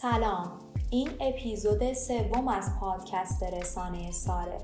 [0.00, 0.52] سلام
[0.90, 4.58] این اپیزود سوم از پادکست رسانه ساره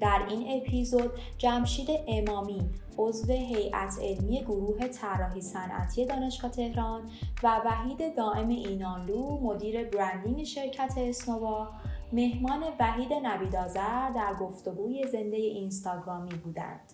[0.00, 7.10] در این اپیزود جمشید امامی عضو هیئت علمی گروه طراحی صنعتی دانشگاه تهران
[7.42, 11.68] و وحید دائم اینانلو مدیر برندینگ شرکت اسنووا
[12.12, 16.92] مهمان وحید نبیدازر در گفتگوی زنده اینستاگرامی بودند.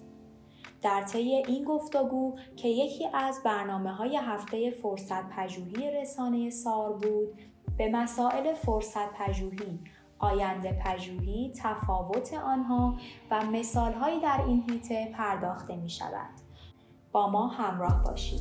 [0.83, 7.39] در طی این گفتگو که یکی از برنامه های هفته فرصت پژوهی رسانه سار بود
[7.79, 9.81] به مسائل فرصت پژوهی
[10.19, 12.97] آینده پژوهی تفاوت آنها
[13.31, 16.31] و مثالهایی در این هیته پرداخته می شود.
[17.13, 18.41] با ما همراه باشید.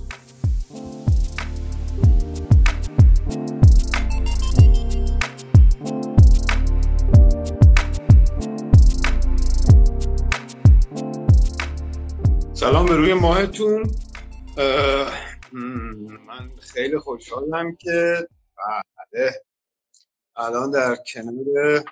[12.53, 13.91] سلام به روی ماهتون
[16.27, 18.27] من خیلی خوشحالم که
[19.13, 19.43] بله
[20.35, 21.83] الان در کنار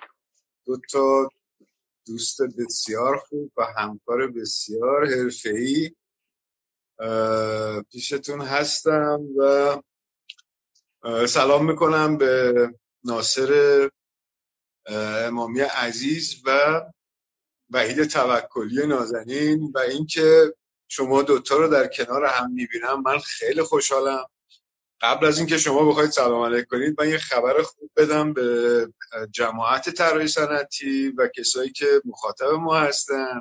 [0.66, 1.30] دو تا
[2.06, 5.94] دوست بسیار خوب و همکار بسیار حرفه‌ای
[7.92, 9.76] پیشتون هستم و
[11.26, 12.54] سلام می‌کنم به
[13.04, 13.90] ناصر
[14.86, 16.80] امامی عزیز و
[17.70, 20.54] وحید توکلی نازنین و اینکه
[20.88, 24.26] شما دوتا رو در کنار هم می‌بینم من خیلی خوشحالم.
[25.02, 28.88] قبل از اینکه شما بخواید سلام علیک کنید من یه خبر خوب بدم به
[29.30, 33.40] جماعت طراحی صنعتی و کسایی که مخاطب ما هستن.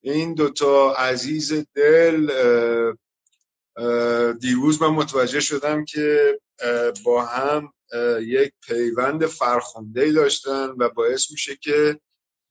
[0.00, 2.30] این دوتا عزیز دل
[4.40, 6.38] دیروز من متوجه شدم که
[7.04, 7.72] با هم
[8.20, 12.00] یک پیوند فرخونده داشتن و باعث میشه که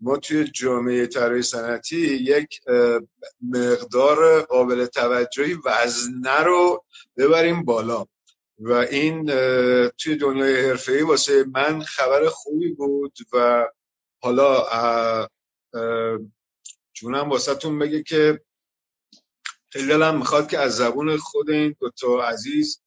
[0.01, 2.61] ما توی جامعه طراحی صنعتی یک
[3.41, 6.85] مقدار قابل توجهی وزنه رو
[7.17, 8.05] ببریم بالا.
[8.59, 9.25] و این
[9.97, 13.67] توی دنیای حرفه‌ای واسه من خبر خوبی بود و
[14.21, 14.65] حالا
[16.93, 18.41] جونم واسهتون بگه که
[19.69, 22.81] خیلی دلم می‌خواد که از زبون خود این دوتا عزیز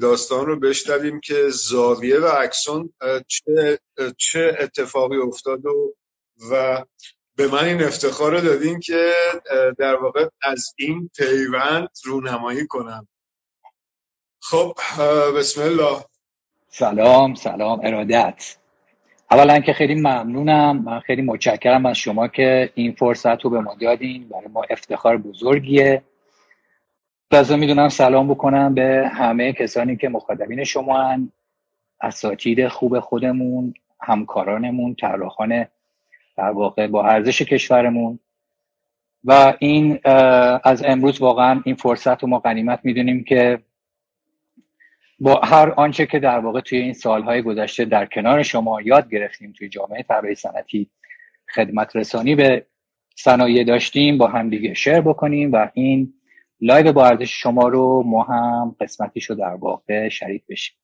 [0.00, 2.94] داستان رو بشنویم که زاویه و اکسون
[3.26, 3.80] چه,
[4.16, 5.94] چه اتفاقی افتاد و
[6.50, 6.84] و
[7.36, 9.12] به من این افتخار رو دادین که
[9.78, 13.08] در واقع از این پیوند رونمایی کنم.
[14.42, 14.72] خب
[15.38, 16.04] بسم الله.
[16.68, 18.56] سلام سلام ارادت.
[19.30, 23.74] اولا که خیلی ممنونم من خیلی متشکرم از شما که این فرصت رو به ما
[23.80, 24.28] دادین.
[24.28, 26.02] برای ما افتخار بزرگیه.
[27.32, 31.32] لازم می‌دونم سلام بکنم به همه کسانی که مخاطبین شما هن.
[32.00, 35.66] اساتید خوب خودمون همکارانمون طراحان
[36.36, 38.18] در واقع با ارزش کشورمون.
[39.24, 40.00] و این
[40.64, 43.62] از امروز واقعا این فرصت رو ما غنیمت می‌دونیم که
[45.20, 49.52] با هر آنچه که در واقع توی این سالهای گذشته در کنار شما یاد گرفتیم
[49.52, 50.90] توی جامعه طراحی صنعتی
[51.54, 52.66] خدمت رسانی به
[53.16, 56.14] صنایع داشتیم با هم دیگه share بکنیم و این
[56.60, 60.76] live و با ارزش شما رو ما هم قسمتیش رو در واقع شریک بشیم.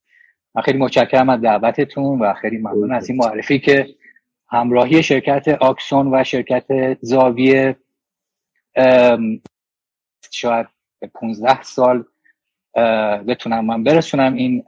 [0.55, 3.87] من خیلی متشکرم از دعوتتون و خیلی ممنون از این معرفی که
[4.49, 7.77] همراهی شرکت آکسون و شرکت زاویه
[10.31, 10.67] شاید
[11.01, 12.05] به 15 سال
[13.29, 14.65] بتونم من برسونم این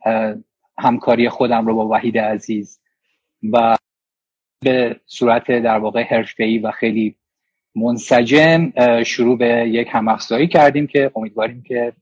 [0.79, 2.81] همکاری خودم رو با وحید عزیز
[3.53, 3.77] و
[4.61, 7.17] به صورت در واقع حرفه‌ای و خیلی
[7.75, 8.73] منسجم
[9.05, 11.93] شروع به یک همافزایی کردیم که امیدواریم که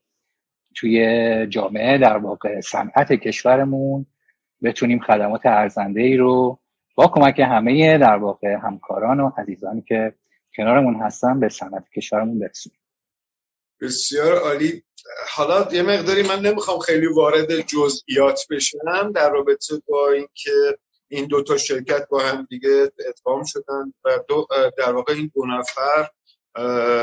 [0.74, 4.06] توی جامعه در واقع صنعت کشورمون
[4.62, 6.58] بتونیم خدمات ارزنده ای رو
[6.94, 10.14] با کمک همه در واقع همکاران و عزیزانی که
[10.56, 12.78] کنارمون هستن به صنعت کشورمون برسونیم.
[13.80, 14.82] بسیار عالی.
[15.28, 20.78] حالا یه مقداری من نمی‌خوام خیلی وارد جزئیات بشم در رابطه با اینکه
[21.08, 24.46] این دو تا شرکت با هم دیگه ادغام شدن و دو
[24.78, 26.08] در واقع این دو نفر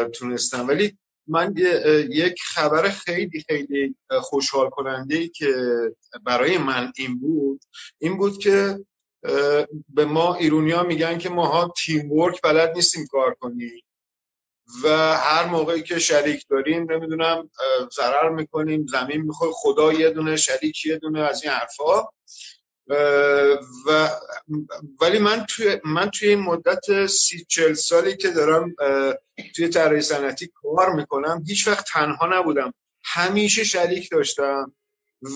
[0.08, 0.66] تونستن.
[0.66, 0.98] ولی
[1.28, 1.54] من
[2.10, 5.54] یک خبر خیلی خیلی خوشحال کننده ای که
[6.24, 7.62] برای من این بود
[8.00, 8.80] این بود که
[9.90, 13.84] به ما ایرونیا میگن که ماها تیم ورک بلد نیستیم کار کنیم.
[14.84, 17.50] و هر موقعی که شریک داریم نمی‌دونم
[17.96, 22.04] ضرر می‌کنیم زمین می‌خوای خدا یه دونه شریک یه دونه از این حرفا.
[23.88, 24.10] و
[25.02, 28.76] ولی من توی من توی این مدت سی چل سالی که دارم
[29.56, 32.74] توی طراحی صنعتی کار می‌کنم هیچ وقت تنها نبودم.
[33.04, 34.76] همیشه شریک داشتم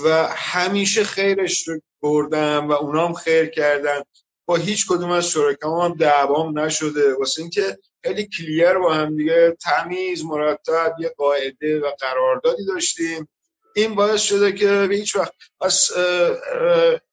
[0.05, 4.01] و همیشه خیرش رو بردم و اونام خیر کردن.
[4.45, 7.13] با هیچ کدوم از شرکام هم دعوام نشده.
[7.13, 9.57] واسه اینکه خیلی کلیر با هم دیگه.
[9.61, 13.27] تمیز مرتب یه قاعده و قراردادی داشتیم.
[13.75, 15.89] این باعث شده که هیچ وقت پس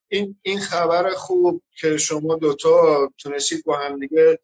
[0.08, 4.38] این این خبر خوب که شما دوتا تونستید با هم دیگه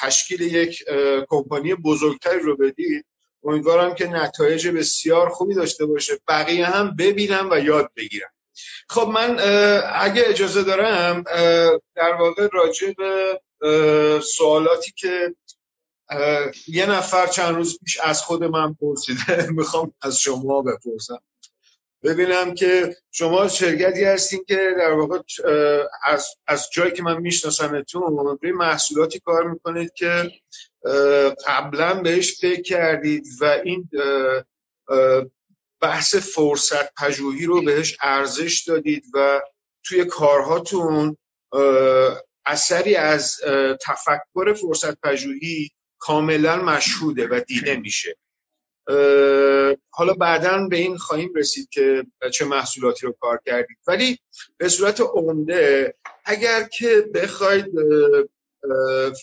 [0.00, 0.84] تشکیل یک
[1.28, 3.04] کمپانی بزرگتری رو بدید.
[3.44, 6.12] امیدوارم که نتایج بسیار خوبی داشته باشه.
[6.28, 8.30] بقیه هم ببینم و یاد بگیرم
[8.88, 9.38] خب من
[9.94, 11.22] اگه اجازه دارم
[11.94, 13.40] در واقع راجع به
[14.20, 15.34] سوالاتی که
[16.68, 21.18] یه نفر چند روز پیش از خود من پرسیده می‌خوام از شما بپرسم.
[22.02, 25.18] ببینم که شما شرکتی هستین که در واقع
[26.04, 30.30] از, از جایی که من میشناسمتون روی محصولاتی کار می‌کنید که
[31.46, 33.88] قبلا بهش فکر کردید و این
[35.80, 39.40] بحث فرصت پژوهی رو بهش ارزش دادید و
[39.84, 41.16] توی کارهاتون
[42.46, 43.36] اثری از
[43.80, 48.16] تفکر فرصت پژوهی کاملا مشهوده و دیده میشه.
[49.90, 53.78] حالا بعدا به این خواهیم رسید که چه محصولاتی رو کار کردید.
[53.86, 54.18] ولی
[54.56, 57.66] به صورت عمده اگر که بخواید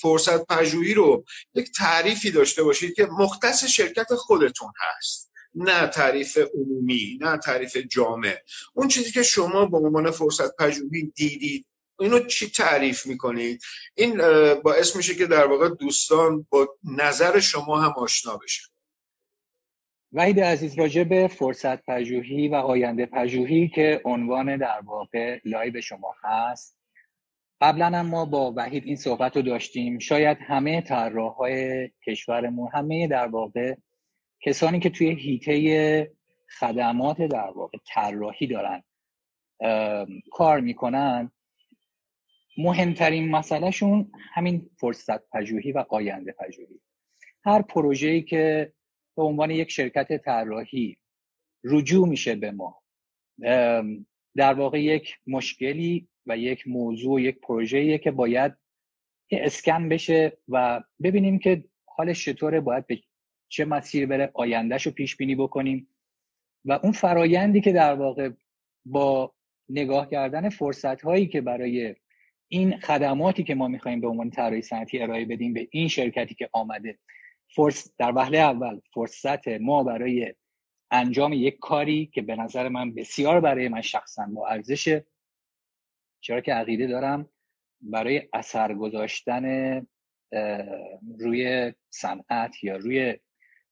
[0.01, 1.25] فرصت پژوهی رو
[1.55, 8.37] یک تعریفی داشته باشید که مختص شرکت خودتون هست نه تعریف عمومی نه تعریف جامع.
[8.73, 11.65] اون چیزی که شما به عنوان فرصت پژوهی دیدید
[11.99, 13.61] اینو چی تعریف می‌کنید
[13.95, 14.17] این
[14.53, 18.61] باعث میشه که در واقع دوستان با نظر شما هم آشنا بشه
[20.13, 26.15] وحید عزیز راجع به فرصت پژوهی و آینده پژوهی که عنوان در واقع لایو شما
[26.23, 26.77] هست.
[27.61, 29.99] قبلا هم ما با وحید این صحبت رو داشتیم.
[29.99, 33.75] شاید همه طراح های کشورمون همه در واقع
[34.41, 36.11] کسانی که توی هیته
[36.59, 38.83] خدمات در واقع طراحی دارن
[40.31, 41.31] کار می‌کنن
[42.57, 46.81] مهمترین مسئلهشون همین فرصت پژوهی و آینده پژوهی
[47.45, 48.73] هر پروژه‌ای که
[49.15, 50.97] به عنوان یک شرکت طراحی
[51.63, 52.81] رجوع میشه به ما
[54.35, 58.53] در واقع یک مشکلی و یک موضوع یک پروژه‌ایه که باید
[59.31, 62.99] اسکن بشه و ببینیم که حالش چطوره باید به
[63.47, 65.87] چه مسیر بره آیندهش رو پیش بینی بکنیم.
[66.65, 68.29] و اون فرایندی که در واقع
[68.85, 69.33] با
[69.69, 71.95] نگاه کردن فرصت هایی که برای
[72.47, 76.49] این خدماتی که ما می‌خوایم به عنوان طراحی صنعتی ارائه بدیم به این شرکتی که
[76.53, 76.99] آمده.
[77.47, 80.35] فرص در وهله اول فرصت ما برای
[80.91, 85.05] انجام یک کاری که به نظر من بسیار برای من شخصا با ارزشه
[86.21, 87.29] چرا که عقیده دارم
[87.81, 89.45] برای اثر گذاشتن
[91.19, 93.17] روی صنعت یا روی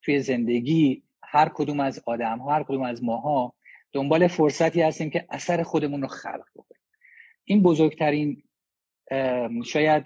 [0.02, 3.54] توی زندگی هر کدوم از آدم ها هر کدوم از ماها
[3.92, 6.82] دنبال فرصتی هستیم که اثر خودمون رو خلق بکنیم.
[7.44, 8.44] این بزرگترین
[9.66, 10.04] شاید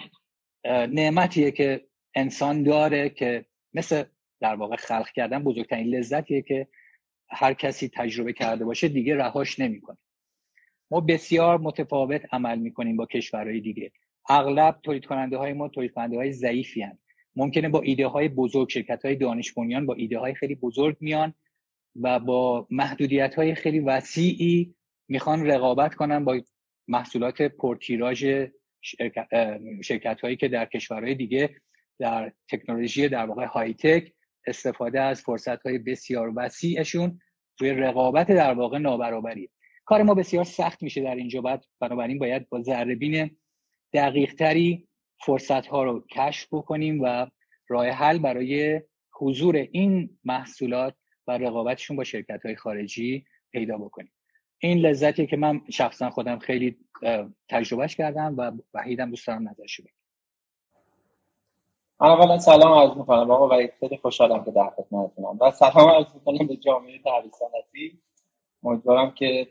[0.65, 4.03] نعمتیه که انسان داره که مثل
[4.39, 6.67] در واقع خلق کردن بزرگترین لذتیه که
[7.29, 9.97] هر کسی تجربه کرده باشه دیگه رهاش نمی‌کنه
[10.91, 13.91] ما بسیار متفاوت عمل می‌کنیم با کشورهای دیگه
[14.29, 16.97] اغلب تولید کننده های ما تولید کننده های ضعیفی هن.
[17.35, 21.33] ممکنه با ایده های بزرگ شرکت های دانش بنیان با ایده های خیلی بزرگ میان
[22.01, 24.75] و با محدودیت های خیلی وسیعی
[25.07, 26.41] می‌خوان رقابت کنن با
[26.88, 28.25] محصولات پرتیراژ
[28.81, 31.56] شرکت, هایی که در کشورهای دیگه
[31.99, 34.13] در تکنولوژی در واقع های تک
[34.47, 37.19] استفاده از فرصت های بسیار وسیعشون
[37.59, 39.49] روی رقابت در واقع نابرابری.
[39.85, 43.30] کار ما بسیار سخت میشه در اینجا بعد بنابراین باید با ذره
[43.94, 44.87] دقیق تری
[45.25, 47.28] فرصت ها رو کشف بکنیم و
[47.68, 48.81] راه حل برای
[49.13, 50.95] حضور این محصولات
[51.28, 54.11] و رقابتشون با شرکت های خارجی پیدا بکنیم.
[54.59, 56.78] این لذتی که من شخصا خودم خیلی
[57.49, 59.92] تجربهش کردم و وحیدم دوست دارم نظرشو بگم.
[61.99, 63.31] اولا سلام عرض می‌کنم.
[63.31, 65.37] آقا وحید خیلی خوشحالم که در خدمتتونم.
[65.42, 67.97] و سلام عرض می‌کنم به جامعه تحویل
[68.64, 69.47] امیدوارم که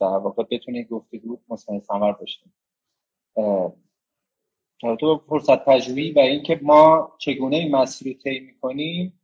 [0.00, 2.52] در واقع بتونید گفتگو مصمم ثمر باشیم
[5.00, 9.20] تو فرصت پژوهی و اینکه ما چگونه این مسیر رو طی می‌کنیم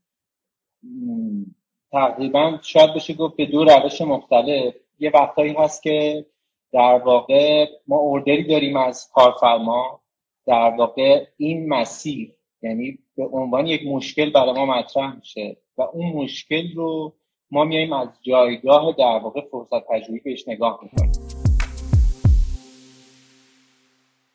[1.92, 4.74] تقریبا شاید بشه گفت به دو روش مختلف.
[4.98, 6.26] یه وقتایی هست که
[6.72, 10.02] در واقع ما اوردری داریم از کارفرما.
[10.46, 16.12] در واقع این مسیر یعنی به عنوان یک مشکل برای ما مطرح میشه و اون
[16.12, 17.16] مشکل رو
[17.50, 21.12] ما میایم از جایگاه در واقع فرصت پژوهی بهش نگاه می‌کنیم.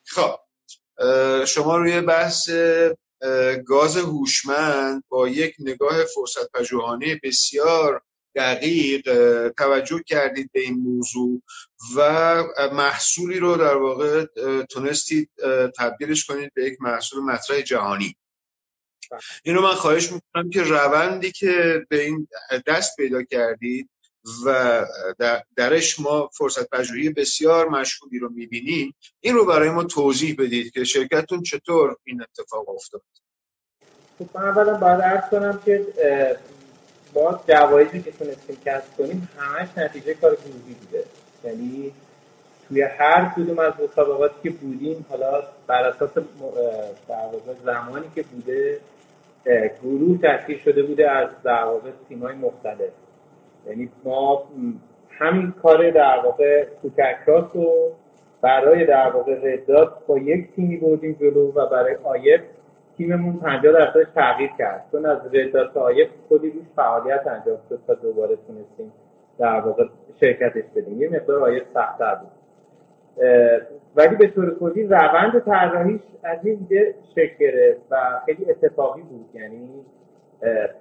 [0.06, 0.39] خب
[1.46, 2.50] شما روی بحث
[3.68, 8.01] گاز هوشمند با یک نگاه فرصت پژوهانه بسیار
[8.36, 9.10] دقیق
[9.58, 11.42] توجه کردید به این موضوع
[11.96, 14.26] و محصولی رو در واقع
[14.70, 15.30] تونستید
[15.78, 18.16] تبدیلش کنید به یک محصول مطرح جهانی.
[19.44, 22.28] اینو من خواهش می‌کنم که روندی که به این
[22.68, 23.90] دست پیدا کردید
[24.46, 24.86] و
[25.56, 30.84] درش ما فرصت پژوهی بسیار مشهودی رو می‌بینیم این رو برای ما توضیح بدید که
[30.84, 33.02] شرکتتون چطور این اتفاق افتاد.
[34.20, 35.88] خب من اولا باید ارز کنم که
[37.13, 41.03] با جوایزی که تونستیم کسب کنیم همش نتیجه کار گروهی بوده.
[41.44, 41.91] یعنی
[42.68, 46.10] توی هر کدوم از مسابقاتی که بودیم حالا بر اساس
[47.65, 48.80] زمانی که بوده
[49.84, 52.91] گروه تشکیل شده بوده از در واقع تیمای مختلف.
[53.68, 54.44] یعنی ما
[55.10, 57.91] همین کار در واقع کوچکراس رو
[58.41, 62.41] برای در واقع رداد با یک تیمی بردیم جلو و برای آیف
[63.01, 64.86] تیممون 50 درصدش تغییر کرد.
[64.91, 68.91] چون از رداد تا آیف خودی روش فعالیت انجام شد تا دوباره تونستیم
[69.39, 69.86] در واقع
[70.20, 71.01] شرکتش بدیم.
[71.01, 72.29] یه مقدار آیف سختتر بود.
[73.96, 79.25] ولی به طور کلی روند طراحیش از این دیگه شکل گرفت و خیلی اتفاقی بود.
[79.34, 79.70] یعنی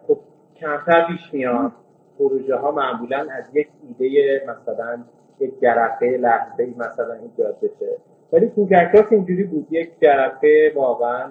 [0.06, 0.18] خب
[0.60, 1.72] کمتر پیش میاد.
[2.18, 4.98] پروژه ها معمولا از یک ایده مثلا
[5.40, 7.96] یک جرقه لحظه مثلا ایجاد بشه.
[8.32, 9.66] ولی کوککاس اینجوری بود.
[9.70, 11.30] یک جرقه واقعا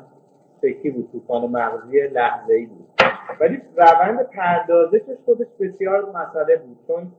[0.61, 2.85] فکری بود طوفان مغزی لحظه ای بود.
[3.39, 7.11] ولی روند پردازشش خودش بسیار مسئله بود چون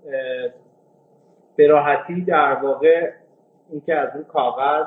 [1.57, 3.11] به راحتی در واقع
[3.71, 4.87] اینکه از اون کاغذ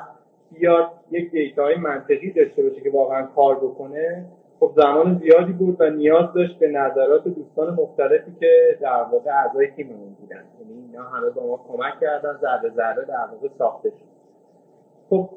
[0.52, 4.24] بیاد یک دیتاهای منطقی داشته باشه که واقعا کار بکنه
[4.60, 9.70] خب زمان زیادی بود و نیاز داشت به نظرات دوستان مختلفی که در واقع اعضای
[9.70, 10.44] تیممون بودن.
[10.60, 14.13] یعنی اینا همه با ما کمک کردن ذره ذره در واقع ساخته شد
[15.10, 15.30] خب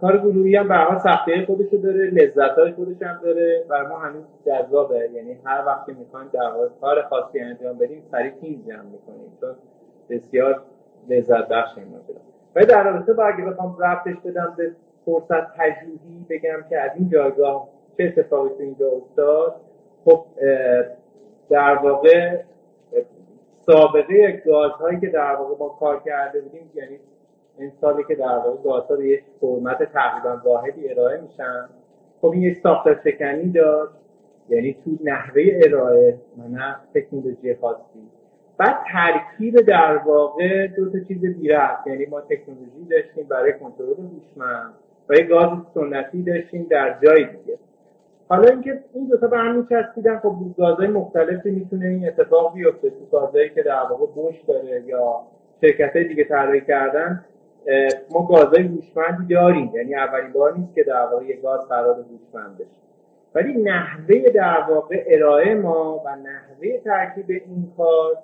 [0.00, 3.98] کار گروهی هم به هر سختی خودشو داره لذت های خودش هم داره و ما
[3.98, 5.10] هنوز جذابه.
[5.14, 9.32] یعنی هر وقت که می‌خوایم در واقع کار خاصی انجام بدیم سریع تیم جمع می‌کنیم.
[9.40, 9.54] چون
[10.10, 10.62] بسیار
[11.08, 11.86] لذت بخش این
[12.56, 14.70] و در رابطه با اگه بخوام رفتش بدم به
[15.04, 19.54] فرصت تجربی بگم که از این جایگاه چه اتفاقی تو اینجا افتاد.
[20.04, 20.24] خب
[21.50, 22.38] در واقع
[23.66, 26.98] سابقه گازهایی که در واقع ما کار کرده بودیم یعنی
[27.58, 31.68] این سالی که در واقع گازها به یک فرمت تقریبا واحدی ارائه میشن.
[32.20, 33.92] خب این یک ساختار شکنی داشت
[34.48, 36.18] یعنی تو نحوه ارائه
[36.50, 38.08] نه تکنولوژی خاصی.
[38.58, 44.74] بعد ترکیب در واقع دو تا چیز بیره یعنی ما تکنولوژی داشتیم برای کنترل هوشمند
[45.08, 47.58] و یک گاز سنتی داشتیم در جای دیگه.
[48.28, 52.90] حالا اینکه این دو تا به هم میچسبیدن خب گازهای مختلفی می‌تونه این اتفاق بیفته.
[52.90, 55.20] تو گازهایی که در واقع بوش داره یا
[55.60, 57.24] شرکت دیگه طراحی کردن
[58.10, 59.72] ما گازهای هوشمندی داریم.
[59.74, 62.70] یعنی اولین بار نیست که در واقع گاز قرار هوشمند بشه.
[63.34, 68.16] ولی نحوه در واقع ارائه ما و نحوه ترکیب این کار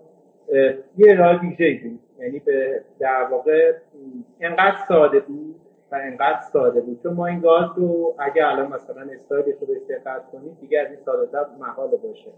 [0.98, 2.00] یه ارائه ویژه بود.
[2.18, 3.72] یعنی به در واقع
[4.40, 5.54] انقدر ساده بود
[5.92, 7.02] و انقدر ساده بود.
[7.02, 10.86] چون ما این گاز رو اگه الان مثلا استایلش رو بهش دقت کنید دیگه از
[10.86, 12.30] این ساده تر محال باشه.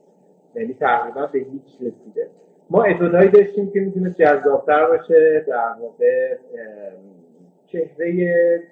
[0.55, 2.27] یعنی تقریبا به هیچ رسیده.
[2.71, 6.37] ما اتودهایی داشتیم که می‌تونست جذابتر باشه در واقع
[7.67, 8.63] چهره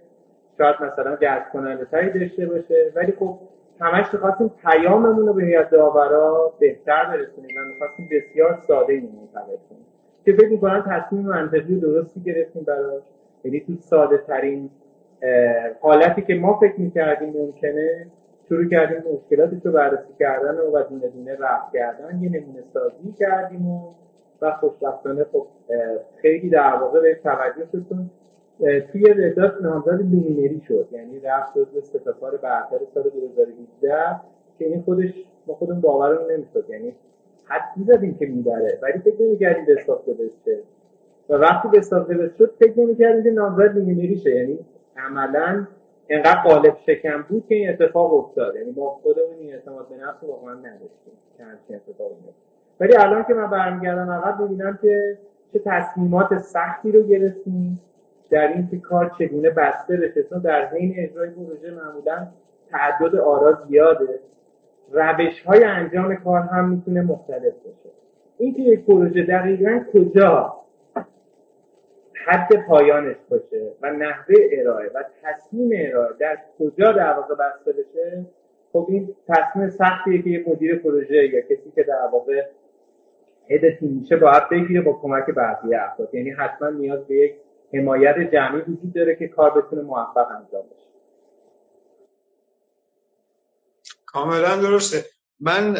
[0.59, 2.93] شاید مثلا جذب کننده تری داشته باشه.
[2.95, 3.39] ولی خب
[3.81, 9.57] همش می‌خواستیم پیاممون رو به هیئت داورا بهتر برسونیم و می‌خواستیم بسیار ساده این منتقل
[9.71, 9.87] کنیم.
[10.25, 13.03] که فکر می‌کنم تصمیم منطقی و درستی گرفتیم براش.
[13.45, 14.71] یعنی تو ساده ترین
[15.81, 18.07] حالتی که ما فکر می‌کردیم ممکنه
[18.49, 23.67] شروع کردیم مشکلاتش رو بررسی کردن و دونه دونه رفت کردن یه نمونه سازی کردیم
[23.67, 23.93] و
[24.43, 25.47] و خوشبختانه خب
[26.23, 28.11] خیلی در واقع به توجه شدتون
[28.93, 34.21] توی رداد نامزد لومینری شد یعنی رفت شد به ستافار برتر سال 2018
[34.59, 35.11] که این خودش
[35.47, 36.95] ما خودمون باورمون نمی‌شد یعنی
[37.45, 40.59] حدس می‌زدیم که می‌بره ولی فکر نمی‌کردیم best of best بشه.
[41.29, 44.59] و وقتی best of best شد فکر نمی‌کردیم که نامزد luminary شه یعنی
[44.97, 45.67] عملا
[46.09, 48.57] انقدر قالب شکن بود که این اتفاق افتاد.
[48.57, 52.15] یعنی ما خودمون این اعتماد به نفس واقعا نداشتیم که همچین اتفاقی
[52.81, 55.19] ولی الان که من برمیگردم عقب می‌بینم که
[55.53, 57.81] چه تصمیمات سختی رو گرفتیم
[58.31, 60.41] در این که کار چگونه بسته بشه.
[60.45, 62.27] در حین اجرای پروژه معمولا
[62.71, 64.21] تعدد آرا زیاده.
[64.93, 67.95] روش های انجام کار هم می‌تونه مختلف باشه.
[68.39, 70.55] این که یک پروژه دقیقا کجا
[72.29, 78.27] حد پایانش باشه و نحوه ارائه و تصمیم ارائه در کجا در واقع بسته بشه
[78.73, 82.43] خب این تصمیم سختیه که یک مدیر پروژه یا کسی که در واقع
[83.51, 86.15] هد تیم میشه باید بگیره با کمک بقیه افراد.
[86.15, 87.35] یعنی حتما نیاز به یک
[87.75, 90.89] حمایت جمعی وجود داره که کار بتونه موفق انجام بشه.
[94.07, 95.05] کاملا درسته.
[95.41, 95.77] من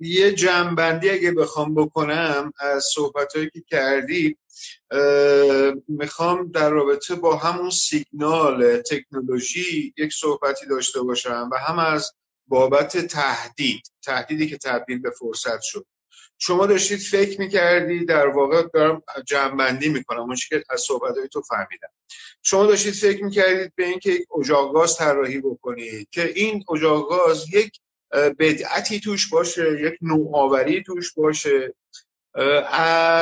[0.00, 4.38] یه جمعبندی اگه بخوام بکنم از صحبت هایی که کردی
[5.88, 12.12] می‌خوام در رابطه با همون سیگنال تکنولوژی یک صحبتی داشته باشم و هم از
[12.46, 15.86] بابت تهدید تهدیدی که تبدیل به فرصت شد.
[16.38, 21.88] شما داشتید فکر می‌کردی در واقع دارم جمعبندی می‌کنم اون که از صحبت تو فهمیدم.
[22.42, 27.54] شما داشتید فکر می‌کردید به اینکه یک اجاق گاز طراحی بکنید که این اجاق گاز
[27.54, 27.80] یک
[28.12, 31.74] بدعتی توش باشه یک نوآوری توش باشه.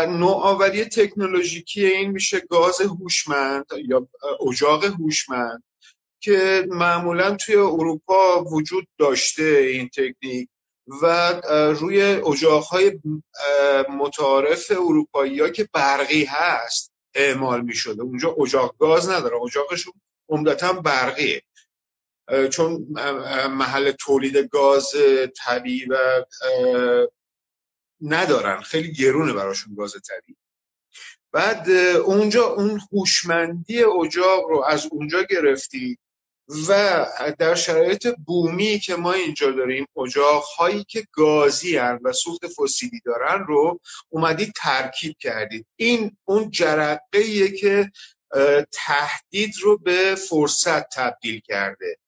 [0.08, 4.08] نوآوری تکنولوژیکی این میشه گاز هوشمند یا
[4.48, 5.62] اجاق هوشمند
[6.20, 10.48] که معمولا توی اروپا وجود داشته این تکنیک
[11.02, 11.32] و
[11.80, 13.00] روی اجاقهای
[13.88, 19.42] متعارف اروپایی ها که برقی هست اعمال می شده اونجا اجاق گاز نداره.
[19.42, 19.92] اجاقشون
[20.28, 21.42] عمدتا برقیه.
[22.52, 22.86] چون
[23.50, 24.92] محل تولید گاز
[25.44, 26.24] طبیعی و
[28.00, 28.60] ندارن.
[28.60, 30.36] خیلی گرونه براشون گاز طبیعی.
[31.32, 35.98] بعد اونجا اون هوشمندی اجاق رو از اونجا گرفتی
[36.68, 37.06] و
[37.38, 43.00] در شرایط بومی که ما اینجا داریم اجاق هایی که گازی هن و سوخت فسیلی
[43.04, 47.90] دارن رو اومدید ترکیب کردید این اون جرقه که
[48.72, 51.98] تهدید رو به فرصت تبدیل کرده.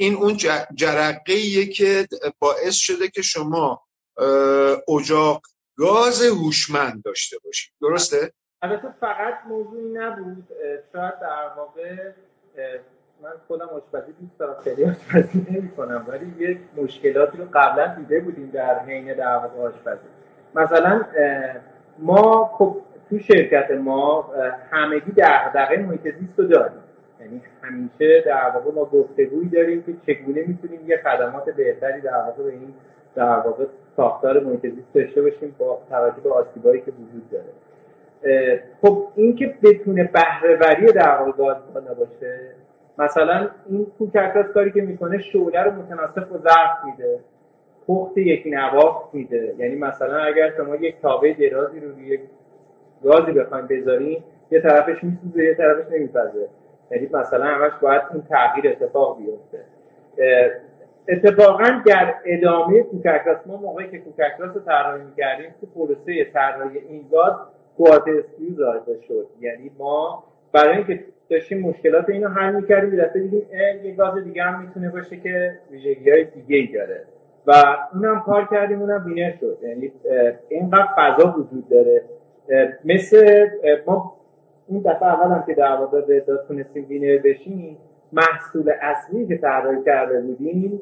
[0.00, 0.36] این اون
[0.74, 3.82] جرقه که باعث شده که شما
[4.88, 5.42] اجاق
[5.76, 7.72] گاز هوشمند داشته باشید.
[7.80, 10.48] درسته؟ البته فقط موضوعی نبود.
[10.92, 11.96] شاید در واقع
[13.22, 18.20] من خودم آشپزی دوست دارم خیلی آشپزی نمی کنم ولی یک مشکلاتی رو قبلا دیده
[18.20, 20.08] بودیم در حین در واقع آشپزی.
[20.54, 21.04] مثلا
[21.98, 22.76] ما خب
[23.10, 24.34] تو شرکت ما
[24.70, 26.82] همگی دغدغه محیط زیست رو داریم.
[27.20, 32.42] یعنی همیشه در واقع ما گفتگویی داریم که چگونه می‌تونیم یه خدمات بهتری در واقع
[32.42, 32.74] به این
[33.14, 33.64] در واقع
[33.96, 37.52] ساختار محیط زیست داشته باشیم با توجه به آسیبایی که وجود داره.
[38.82, 41.56] خب این که بتونه بهرهوری در واقع گاز
[41.98, 42.54] باشه
[42.98, 47.18] مثلا این Cooker Cross کاری که می‌کنه شعله رو متناسب با ظرف میده
[47.86, 49.54] پخت یکنواخت میده.
[49.58, 52.18] یعنی مثلا اگر شما یک تابه درازی رو روی
[53.04, 54.18] گازی بخواید بذارین
[54.50, 56.48] یه طرفش میسوزه یه طرفش نمیپزه.
[56.90, 59.58] یعنی مثلا همش باید این تغییر اتفاق بیفته.
[61.08, 66.24] اتفاقا در ادامه Cooker Cross ما موقعی که Cooker Cross رو طراحی می‌کردیم تو پروسه
[66.24, 67.32] طراحی این گاز
[67.76, 68.56] کوارت اسکیو
[69.08, 69.26] شد.
[69.40, 73.46] یعنی ما برای اینکه داشتیم مشکلات اینو حل می‌کردیم دفعه دیدیم
[73.84, 77.04] یه گاز دیگه هم می‌تونه باشه که ویژگی های دیگه ای داره.
[77.46, 77.52] و
[77.94, 79.58] اونم کار کردیم اونم winner شد.
[79.62, 79.92] یعنی
[80.48, 82.02] اینقدر فضا وجود داره.
[82.84, 83.48] مثل
[83.86, 84.17] ما
[84.68, 87.76] این دفعه اول هم که در واقع به تونستیم winner بشیم
[88.12, 90.80] محصول اصلی که طراحی کرده بودیم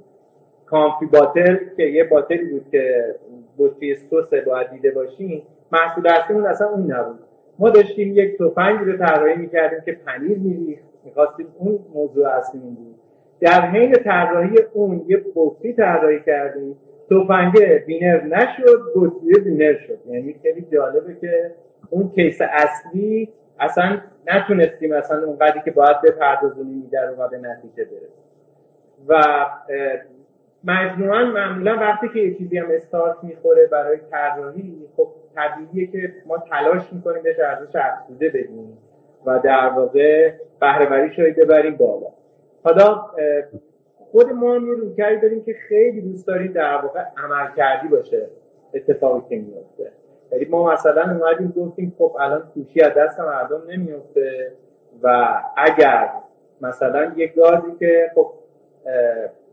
[0.66, 3.14] Comfy Bottle که یه bottle ی بود که
[3.58, 7.18] بطری سوسه باید دیده باشیم محصول اصلیمون اصلا اون نبود.
[7.58, 12.94] ما داشتیم یک تفنگ رو طراحی می‌کردیم که پنیر میریخت می‌خواستیم اون موضوع اصلیمون بود
[13.40, 16.76] در حین طراحی اون یه بطری طراحی کردیم
[17.10, 19.98] تفنگه winner نشد بطری winner شد.
[20.08, 21.50] یعنی خیلی جالبه که
[21.90, 23.28] اون case اصلی
[23.60, 28.26] اصلا نتونستیم اصلا اونقدری که باید بپردازونیم در و به نتیجه برسیم.
[29.08, 29.46] و
[30.64, 36.38] مجموعا معمولا وقتی که یه چیزی هم استارت می‌خوره برای طراحی خب طبیعیه که ما
[36.38, 38.78] تلاش می‌کنیم بهش ارزش افزوده بدیم
[39.26, 42.06] و در واقع بهرهوریش رو ببریم بالا.
[42.64, 43.10] حالا
[43.98, 48.26] خود ما هم یه داریم که خیلی دوست داریم در واقع عمل کردی باشه
[48.74, 49.92] اتفاقی که میفته
[50.32, 54.52] یعنی ما مثلا اومدیم گفتیم خب الان کوشی از دست مردم نمیفته
[55.02, 56.10] و اگر
[56.60, 58.32] مثلا یه گازی که خب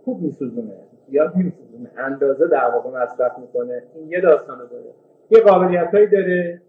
[0.05, 0.73] خوب میسوزونه
[1.09, 4.93] یا نمیسوزونه اندازه در واقع مصرف می‌کنه این یه داستان داره.
[5.29, 6.61] یه قابلیت هایی داره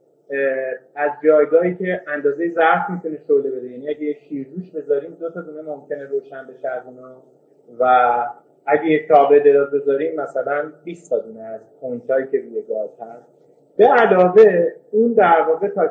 [0.95, 3.71] از جایگاهی که اندازه ظرف می‌تونه شعله بده.
[3.71, 6.83] یعنی اگه یه شیردوش بذاریم دو تا دونه ممکنه روشن بشه از
[7.79, 8.27] و
[8.67, 13.34] اگه یک تابه دراز بذاریم مثلا 20 تا دونه از پوینتایی که روی گاز هست.
[13.77, 15.83] به علاوه اون در واقع تا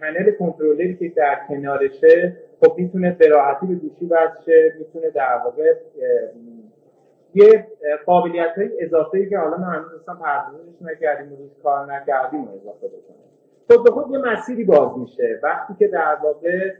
[0.00, 5.74] پنل کنترلری که در کنارشه خب می‌تونه به راحتی به گوشی وصل می‌تونه در واقع
[7.34, 7.66] یه
[8.06, 13.22] قابلیت های اضافه که حالا ما هنوز اصلا پردازش نکردیم و کار نکردیم اضافه بکنیم.
[13.66, 15.40] خود به خود یه مسیری باز میشه.
[15.42, 16.72] وقتی که در واقع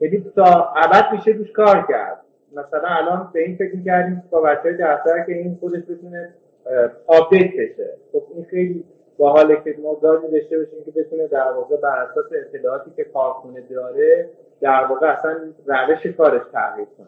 [0.00, 2.20] یعنی تا ابد میشه روش کار کرد.
[2.56, 6.28] مثلا الان به این فکر می‌کردیم با بچه های که این خودش بتونه
[7.06, 7.90] update بشه.
[8.12, 8.84] خب این خیلی
[9.18, 13.04] با حاله که ما گازی داشته باشیم که بتونه در واقع بر اساس اطلاعاتی که
[13.04, 14.28] کارخونه داره
[14.60, 17.06] در واقع اصلا روش کارش تغییر کنه.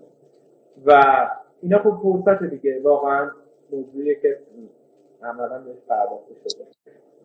[0.87, 1.03] و
[1.63, 2.81] اینا خب فرصت دیگه.
[2.83, 3.31] واقعا
[3.73, 4.37] موضوعی که
[5.23, 6.65] عملا بهش پرداخته شده.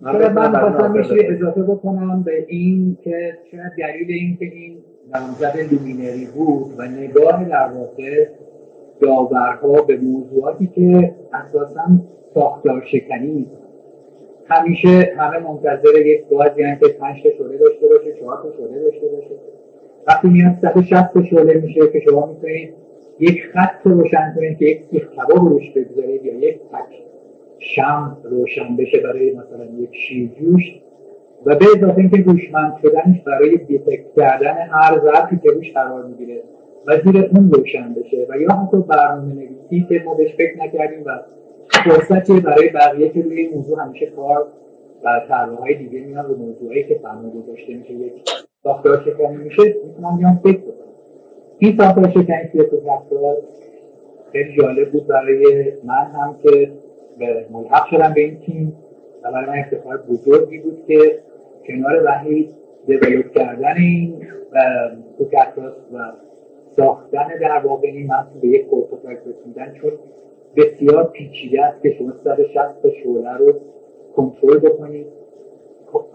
[0.01, 6.25] من من میشه اضافه بکنم به این که شاید دلیل این که این نامزد luminary
[6.25, 8.27] بود و نگاه در واقع
[9.01, 11.87] داورها به موضوعاتی که اساسا
[12.33, 13.47] ساختار شکنی
[14.47, 18.81] همیشه همه منتظر یک گازی یعنی که پنج تا شعله داشته باشه چهار تا شعله
[18.83, 19.35] داشته باشه.
[20.07, 22.73] وقتی میاد 160 تا شعله میشه که شما می‌تونید
[23.19, 27.05] یک خط روشن کنید که یک سیخ کباب روش بگذارید یا یک تک
[27.59, 30.63] شعله روشن بشه برای مثلا یک شیرجوش
[31.45, 36.41] و به اضافه اینکه هوشمند شدنش برای detect کردن هر ظرفی که روش قرار می‌گیره.
[36.87, 41.03] و زیر اون روشن بشه و یا حتی برنامه نویسی که ما بهش فکر نکردیم
[41.05, 41.19] و
[41.85, 44.47] فرصتی برای بقیه که روی موضوع همیشه کار
[45.03, 48.13] و طرحهای دیگه میان رو موضوعی که فرمان گذاشته میشه یک
[48.63, 50.85] ساختار شکنی میشه می‌تونم بیان فکر بکنم
[51.59, 52.77] این ساختار شکنی توی تو
[54.31, 56.71] خیلی جالب بود برای من هم که
[57.51, 58.73] ملحق شدم به این تیم
[59.23, 61.19] و برای من افتخار بزرگی بود که
[61.67, 62.49] کنار وحید
[62.87, 64.27] develop کردن این
[65.17, 66.11] کوکتراس و
[66.75, 69.91] ساختن در واقع این محصول به یک prototype رسیدن چون
[70.57, 73.53] بسیار پیچیده است که شما 160 تا شعله رو
[74.15, 75.07] کنترل بکنید.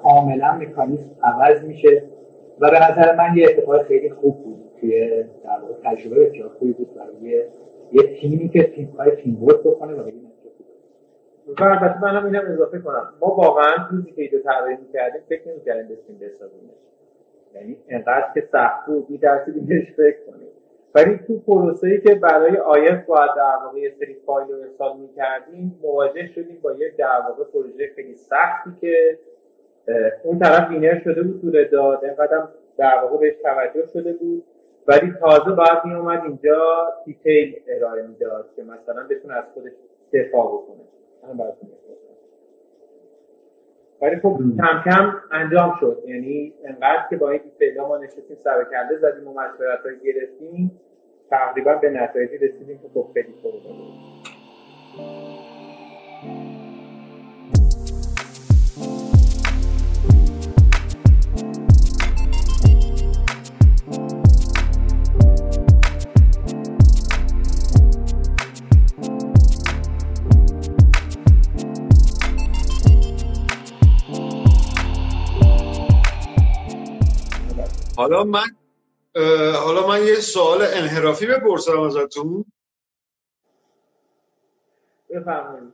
[0.02, 2.02] کاملا مکانیزم عوض میشه
[2.60, 6.72] و به نظر من یه اتفاق خیلی خوب بود توی در واقع تجربه بسیار خوبی
[6.72, 7.44] بود برای
[7.92, 10.30] یه تیمی که تیم های تیم بکنه و این
[11.58, 13.14] و البته منم اینم اضافه کنم.
[13.20, 16.80] ما واقعا روزی که ایده طراحی می‌کردیم فکر نمی‌کردیم بشینیم بسازیمش
[17.54, 20.48] یعنی انقدر که سخت بود میترسیدیم بهش فکر کنیم.
[20.94, 25.80] ولی تو پروسه‌ای که برای iF باید در واقع یه سری فایل رو ارسال می‌کردیم
[25.82, 29.18] مواجه شدیم با یه در واقع پروژه خیلی سختی که
[30.24, 34.44] اون طرف winner شده بود تو Red Dot اینقدر در واقع بهش توجه شده بود.
[34.86, 39.72] ولی تازه باید میومد اینجا detail ارائه می‌داد که مثلا بتونه از خودش
[40.12, 40.80] دفاع بکنه.
[44.02, 46.02] ولی خب کم کم انجام شد.
[46.06, 50.80] یعنی انقدر که با این پیدا ما نشستیم سر کرده زدیم و مشورت گرفتیم
[51.30, 53.54] تقریبا به نتایجی رسیدیم که خب خیلی خوب
[78.00, 78.46] حالا من
[79.64, 82.44] حالا من یه سوال انحرافی بپرسم ازتون.
[85.10, 85.72] بفرمایید.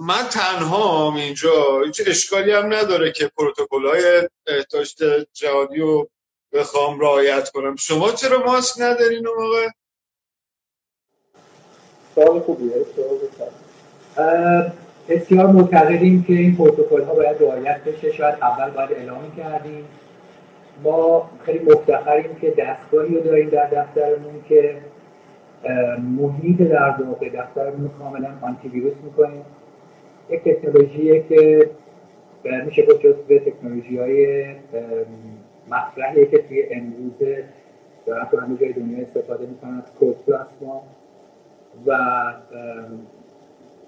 [0.00, 4.94] من تنها اینجا هیچ اشکالی هم نداره که پروتکل های احتاج
[5.32, 6.10] جهادی رو
[6.52, 7.76] بخوام رعایت کنم.
[7.76, 9.68] شما چرا ماسک ندارین اون موقع؟
[12.14, 12.86] سوال خوبیه
[15.08, 18.12] بسیار معتقدیم که این پروتکل ها باید رعایت بشه.
[18.12, 19.88] شاید اول باید اعلام کردیم.
[20.82, 24.76] ما خیلی مفتخریم که دستگاهی رو داریم در دفترمون که
[26.18, 29.44] محیط در واقع دفترمون کاملا آنتی ویروس می‌کنیم.
[30.30, 31.70] یک تکنولوژیه که
[32.66, 34.46] میشه گفت به تکنولوژی های
[35.70, 37.12] مطرحیه که توی امروز
[38.06, 40.82] دارن تو همه جای دنیا استفاده می‌کنن از کود پلاسما
[41.86, 41.98] و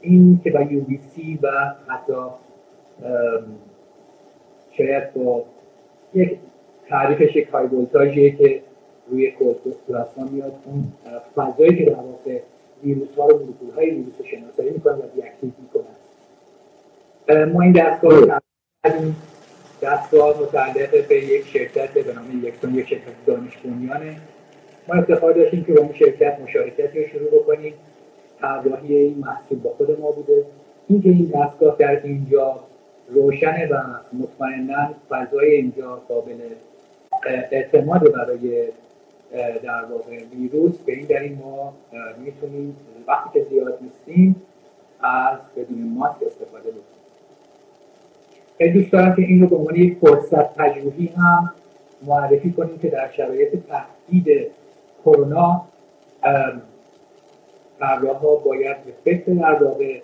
[0.00, 0.83] این که با یو
[1.14, 1.48] سی و
[1.88, 2.22] حتی
[4.76, 5.44] شاید با
[6.14, 6.38] یک
[6.88, 8.60] تعریفش یک های ولتاژیه که
[9.10, 9.32] روی
[9.88, 10.52] پلاسما میاد.
[10.64, 10.92] اون
[11.36, 12.40] فضایی که در واقع
[12.84, 15.94] ویروس ها رو مولکول های ویروس شناسایی می‌کنن و دیاکتیو می‌کنن
[17.52, 18.40] ما این دستگاه رو
[19.82, 24.16] دستگاه متعلق به یک شرکت به نام یکسون یک شرکت دانش بنیانه.
[24.88, 27.74] ما افتخار داشتیم که با اون شرکت مشارکتی رو شروع بکنیم.
[28.40, 30.44] طراحی این محصول با خود ما بوده.
[30.88, 32.60] اینکه این دستگاه در اینجا
[33.08, 36.38] روشنه و مطمئنا فضای اینجا قابل
[37.26, 38.68] اعتماد برای
[39.62, 41.74] در واقع ویروس به این دلیل ما
[42.18, 44.42] می‌تونیم وقتی که زیاد نیستیم
[45.00, 46.84] از بدون ماسک استفاده بکنیم.
[48.58, 51.52] خیلی دوست دارم که این رو به عنوان یک فرصت تجربی هم
[52.06, 54.50] معرفی کنیم که در شرایط تهدید
[55.04, 55.64] کرونا
[57.78, 60.00] طراح ها باید به فکر در واقع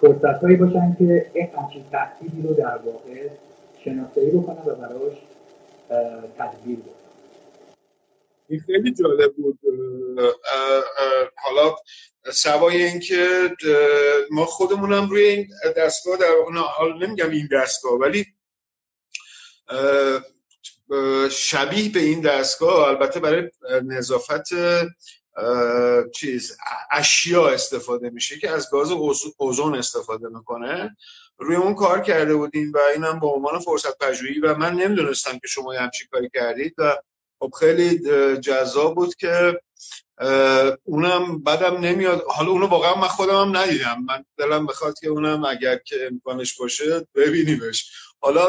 [0.00, 3.28] فرصت باشن که یک همچین تهدیدی رو در واقع
[3.84, 5.18] شناسایی بکنن و براش
[6.38, 6.92] تدبیر بکنن
[8.48, 9.58] این خیلی جالب بود.
[11.36, 11.76] حالا
[12.32, 13.50] سوای اینکه
[14.30, 16.34] ما خودمونم روی این دستگاه در
[16.76, 18.26] حالا نمیگم این دستگاه ولی
[21.30, 23.50] شبیه به این دستگاه البته برای
[23.84, 24.48] نظافت
[26.14, 26.56] چیز
[26.90, 28.90] اشیا استفاده میشه که از گاز
[29.38, 30.96] اوزون استفاده می‌کنه.
[31.38, 35.48] روی اون کار کرده بودیم و اینم به عنوان فرصت پژوهی و من نمی‌دونستم که
[35.48, 36.96] شما همچین کاری کردید و
[37.40, 37.98] خب خیلی
[38.36, 39.60] جذاب بود که
[40.84, 42.22] اونم بعدم نمیاد.
[42.28, 44.04] حالا اونو واقعا من خودم هم ندیدم.
[44.08, 47.92] من دلم بخواد که اونم اگر که امکانش باشه ببینیمش.
[48.20, 48.46] حالا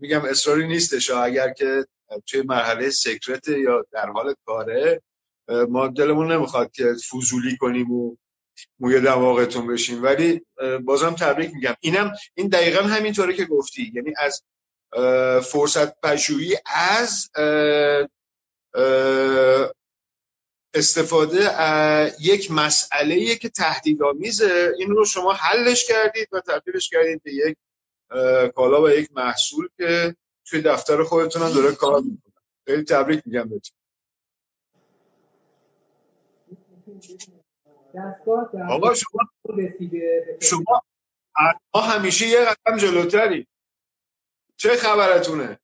[0.00, 1.10] میگم اصراری نیستش.
[1.10, 1.86] اگر که
[2.26, 5.02] توی مرحله سکرت یا در حال کاره
[5.68, 8.16] ما دلمون نمی‌خواد که فضولی کنیم و
[8.78, 10.46] موی دماغتون بشیم ولی
[10.84, 11.74] بازم تبریک میگم.
[11.80, 13.92] اینم این دقیقا همینطوره که گفتی.
[13.94, 14.42] یعنی از
[15.42, 17.30] فرصت پژوهی از
[20.74, 21.50] استفاده
[22.20, 27.56] یک مسئله که تهدیدآمیزه این رو شما حلش کردید و تبدیلش کردید به یک
[28.54, 32.32] کالا و یک محصول که توی دفتر خودتون هم داره کار می‌کنه.
[32.66, 33.76] خیلی تبریک میگم بهتون.
[38.68, 39.20] آقا شما
[40.40, 40.82] شما
[41.74, 43.46] ما همیشه یه قدم جلوتری.
[44.56, 45.58] چه خبرتونه؟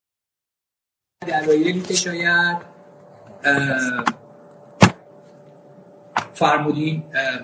[1.26, 2.58] دلایلی که شاید
[6.34, 7.02] فرمودین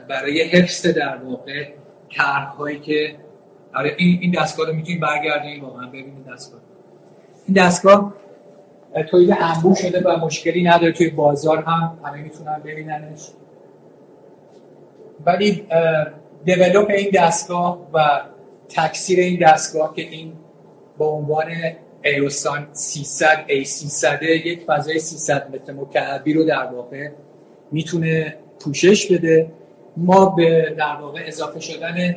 [0.08, 1.72] برای حفظ در واقع
[2.16, 3.18] طرحهایی که
[3.74, 6.60] آره این این دستگاه رو می‌تونید برگردید واقعا ببینید دستگاه.
[7.46, 8.14] این دستگاه
[9.10, 13.28] تولید انبوه شده و مشکلی نداره توی بازار هم همه می‌تونن ببیننش.
[15.28, 15.66] ولی
[16.44, 18.20] دیولوپ این دستگاه و
[18.68, 20.32] تکثیر این دستگاه که این
[20.98, 21.46] با عنوان
[22.04, 27.08] ایروسان 300 A300 یک فضای 300 متر مکعبی رو در واقع
[27.72, 29.50] می‌تونه پوشش بده.
[29.96, 32.16] ما به در واقع اضافه شدن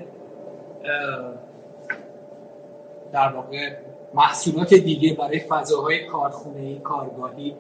[3.14, 3.70] در واقع
[4.14, 7.56] محصولات دیگه برای فضاهای کارخونه کارگاهی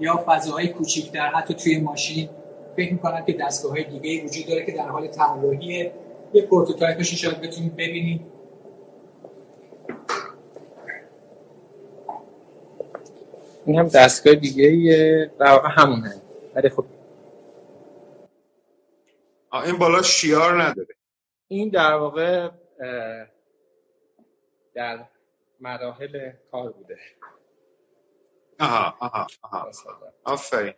[0.00, 2.28] یا فضاهای کوچیکتر حتی توی ماشین
[2.76, 5.90] فکر می‌کنم که دستگاه های دیگه وجود داره که در حال طراحی
[6.32, 8.20] یه پروتوتایپش شاید بتونید ببینید
[13.66, 16.22] این هم دستگاه دیگه در واقع همونه.
[16.54, 16.84] ولی خب
[19.64, 20.94] این بالا شیار نداره.
[21.48, 22.50] این در واقع
[24.74, 25.04] در
[25.60, 26.98] مراحل کار بوده.
[28.60, 29.70] آها آها آها.
[30.24, 30.74] آفرین.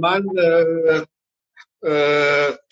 [0.00, 0.22] من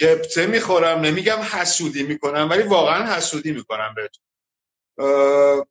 [0.01, 4.25] قبطه می‌خورم نمیگم حسودی می‌کنم ولی واقعا حسودی می‌کنم بهتون.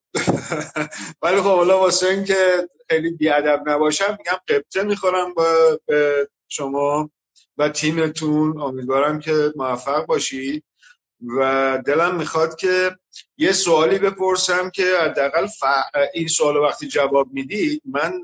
[1.22, 5.34] ولی خب حالا واسه اینکه خیلی بیادب نباشم میگم قبطه می‌خورم
[5.88, 7.12] به شما
[7.58, 8.62] و تیمتون.
[8.62, 10.64] امیدوارم که موفق باشید
[11.38, 12.98] و دلم می‌خواد که
[13.38, 15.64] یه سوالی بپرسم که حداقل ف...
[16.14, 18.22] این سوال وقتی جواب می‌دید من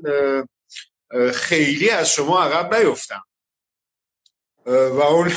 [1.34, 3.24] خیلی از شما عقب نیفتم.
[4.66, 5.32] و اون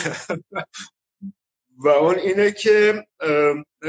[1.78, 3.08] و اون اینه که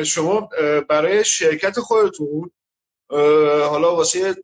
[0.06, 0.48] شما
[0.88, 2.50] برای شرکت خودتون
[3.68, 4.36] حالا واسه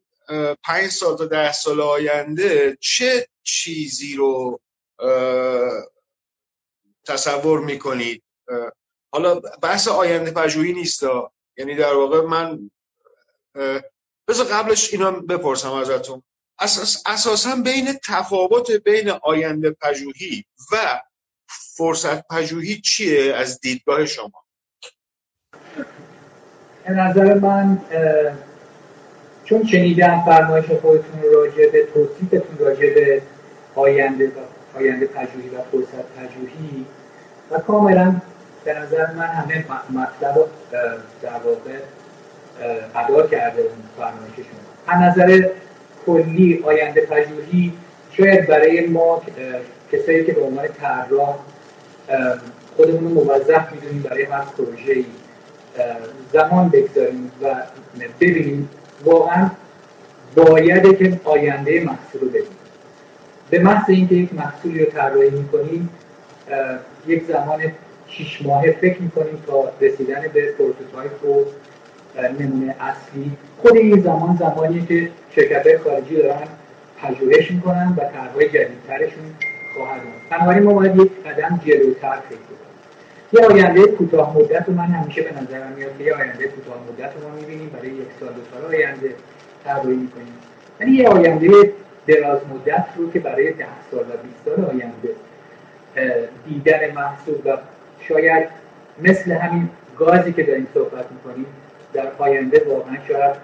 [0.64, 4.60] پنج سال تا ده سال آینده چه چیزی رو
[7.06, 8.22] تصور می‌کنید؟
[9.12, 11.02] حالا بحث آینده پژوهی نیست
[11.56, 12.70] یعنی در واقع من
[14.28, 16.22] بذار قبلش اینا بپرسم ازتون.
[16.60, 21.00] اساس اساسا بین تفاوت بین آینده پژوهی و
[21.76, 24.44] فرصت پژوهی چیه از دیدگاه شما؟
[26.84, 27.80] به نظر من
[29.44, 33.22] چون شنیدم فرمایش خودتون راجع به توصیفتون راجع به
[33.74, 34.32] آینده
[34.76, 36.86] آینده پژوهی و فرصت پژوهی
[37.50, 38.20] و کاملا
[38.64, 40.44] به نظر من همه مطلب
[41.22, 41.78] در واقع
[42.94, 43.62] ادا کرده
[43.96, 44.68] فرمایش شما.
[44.86, 45.48] از نظر
[46.08, 47.72] کلی آینده پژوهی
[48.12, 49.22] شاید برای ما
[49.92, 51.36] کسایی که به عنوان طراح
[52.76, 55.04] خودمون رو موظف می‌دونیم برای هر پروژه
[56.32, 57.54] زمان بگذاریم و
[58.20, 58.68] ببینیم
[59.04, 59.50] واقعا
[60.34, 62.58] بایده که آینده محصول رو ببینیم
[63.50, 65.88] به محض اینکه یک محصولی رو طراحی می‌کنیم
[67.06, 67.60] یک زمان
[68.06, 71.44] شیش ماهه فکر می‌کنیم تا رسیدن به prototype و
[72.26, 76.48] نمونه اصلی خود این زمان زمانیه که شرکت خارجی دارن
[77.02, 79.24] پژوهش می‌کنن و طرحهای جدیدترشون
[79.76, 82.58] خواهد بود بنابراین ما باید یک قدم جلوتر فکر کنیم
[83.32, 87.10] یه آینده کوتاه مدت رو من همیشه به نظرم میاد که یه آینده کوتاه مدت
[87.14, 89.14] رو ما می‌بینیم برای یک سال دو سال آینده
[89.64, 90.34] طراحی می‌کنیم.
[90.80, 91.72] ولی یه آینده
[92.06, 95.08] دراز مدت رو که برای ده سال و 20 سال آینده
[96.48, 97.56] دیدن محصول و
[98.08, 98.48] شاید
[99.02, 101.46] مثل همین گازی که داریم صحبت می‌کنیم
[101.92, 103.36] در آینده واقعا شاید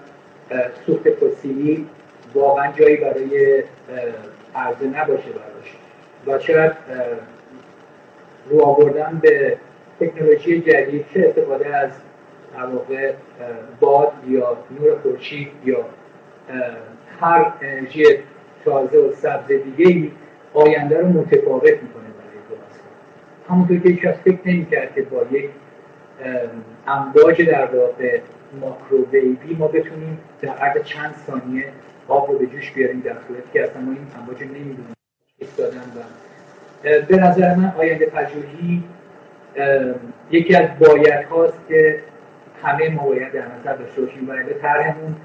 [0.85, 1.87] سوخت فسیلی
[2.33, 3.63] واقعا جایی برای
[4.55, 5.75] عرضه نباشه براش.
[6.27, 6.71] و شاید
[8.49, 9.57] رو آوردن به
[9.99, 11.89] تکنولوژی جدید چه استفاده از
[12.73, 13.13] واقع
[13.79, 15.85] باد یا نور خورشید یا
[17.21, 18.05] هر انرژی
[18.65, 20.11] تازه و سبز دیگه ای
[20.53, 22.89] آینده رو متفاوت می‌کنه برای داستان
[23.49, 25.49] همونطور که هیچ فکر نمی‌کرد که با یک
[26.87, 28.19] امواج در واقع
[28.61, 31.65] ماکرو بیبی ما بتونیم در عرض چند ثانیه
[32.07, 34.95] آب رو به جوش بیاریم در صورتی که اصلا ما این امواج نمی‌دونیم
[35.57, 36.01] دادن و
[37.07, 38.83] به نظر من آینده پژوهی
[40.31, 41.99] یکی از باید هاست که
[42.63, 45.15] همه ما باید در نظر داشته باشیم و طرحمون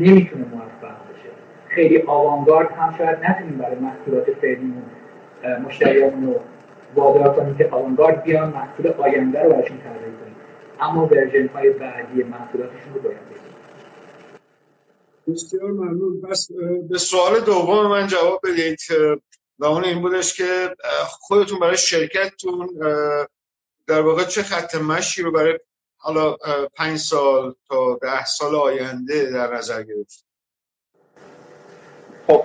[0.00, 1.30] نمی‌تونه موفق بشه
[1.68, 4.82] خیلی آوانگارد هم شاید نتونیم برای محصولات فعلیمون
[5.64, 6.40] مشتریامون رو
[6.94, 10.31] وادار کنیم که آوانگارد بیان محصول آینده رو براشون طراحی کنیم.
[10.82, 13.42] اما ورژن های بعدی محصولاتشون رو باید بگیم
[15.28, 16.20] بسیار ممنون.
[16.20, 16.48] بس
[16.90, 18.78] به سوال دوم من جواب بدید
[19.58, 22.68] و اون این بودش که خودتون برای شرکتتون
[23.86, 25.58] در واقع چه خط مشی رو برای
[25.96, 26.36] حالا
[26.76, 30.26] پنج سال تا ده سال آینده در نظر گرفت
[32.26, 32.44] خب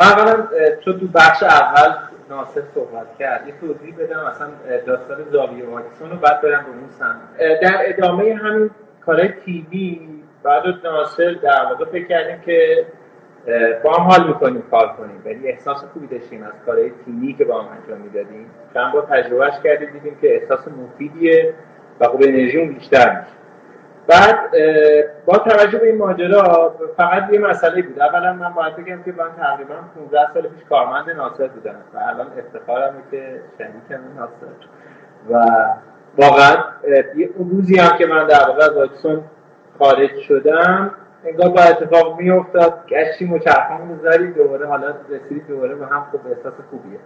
[0.00, 0.48] من
[0.84, 3.46] تو تو بخش اول ناصر صحبت کرد.
[3.46, 4.48] یه توضیح بدم اصلا
[4.86, 6.88] داستان زاویه واکسون رو بعد برم به اون
[7.62, 8.70] در ادامه همین
[9.06, 10.08] کارهای تیوی
[10.42, 12.86] بعد ناصر در واقع فکر کردیم که
[13.84, 15.22] با هم حال می‌کنیم کار کنیم.
[15.24, 18.46] ولی احساس خوبی داشتیم از کارهای تیمی که با هم انجام می‌دادیم.
[18.74, 21.54] چند بار تجربهش کردیم دیدیم که احساس مفیدیه
[22.00, 23.43] و خب انرژی بیشتر میشه.
[24.06, 24.36] بعد
[25.26, 28.00] با توجه به این ماجرا فقط یه مسئله بود.
[28.00, 32.26] اولا من باید بگم که من تقریبا 15 سال پیش کارمند ناصر بودم و الان
[32.38, 34.46] افتخارمه که شریکم ناصر.
[35.30, 35.44] و
[36.18, 36.56] واقعا
[37.16, 39.24] یه روزی هم که من در واقع از واکسون
[39.78, 40.90] خارج شدم
[41.24, 46.20] انگار با اتفاق می افتاد گشتی مچرخان می‌ذاری دوباره حالا رسیدی دوباره به هم خوب
[46.26, 46.98] احساس خوبیه.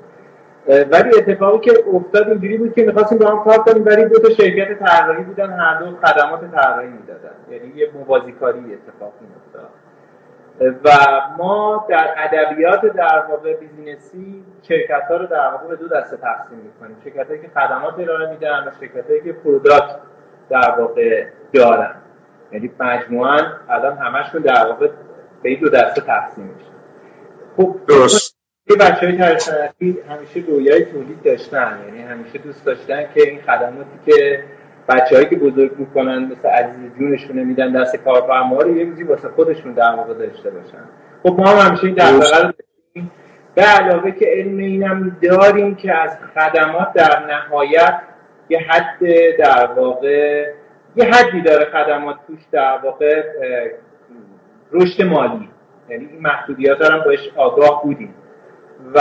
[0.69, 4.31] ولی اتفاقی که افتاد اینجوری بود که می‌خواستیم با هم کار کنیم ولی دو تا
[4.31, 7.35] شرکت طراحی بودن هر دو خدمات طراحی می‌دادن.
[7.51, 9.71] یعنی یه موازیکاری اتفاق میافتاد.
[10.85, 10.91] و
[11.39, 16.17] ما در ادبیات در واقع business ی شرکت ها رو در واقع به دو دسته
[16.17, 16.97] تقسیم می‌کنیم.
[17.05, 19.97] شرکت هایی که خدمات ارائه میدن و شرکت هایی که product
[20.51, 21.95] در واقع دارن.
[22.53, 24.89] یعنی مجموعا الان همشون در واقع
[25.43, 26.71] به این دو دسته تقسیم میشه.
[27.57, 28.38] خب درست.
[28.71, 33.99] یه بچه های صنعتی همیشه رویای تولید داشتن یعنی همیشه دوست داشتن که این خدماتی
[34.07, 34.45] که
[34.89, 39.73] بچههایی که بزرگ می‌کنن مثل عزیز جونشون میدن دست کارفرما رو یه روزی واسه خودشون
[39.73, 40.85] در واقع داشته باشن.
[41.23, 42.53] خب ما هم همیشه این در
[43.55, 48.01] به علاوه که علم اینم داریم که از خدمات در نهایت
[48.49, 48.99] یه حد
[49.39, 50.47] در واقع
[50.97, 53.23] یه حدی داره خدمات توش در واقع
[54.73, 55.49] رشد مالی.
[55.89, 58.15] یعنی این محدودیت هم باش آگاه بودیم.
[58.95, 59.01] و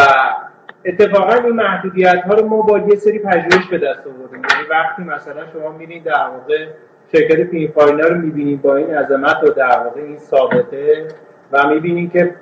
[0.86, 4.42] اتفاقا این محدودیت ها رو ما با یه سری پژوهش به دست آوردیم.
[4.52, 6.68] یعنی وقتی مثلا شما میرین در واقع
[7.12, 11.08] شرکت فاینا رو می‌بینید با این عظمت و در واقع این ثابته
[11.52, 12.36] و می‌بینید که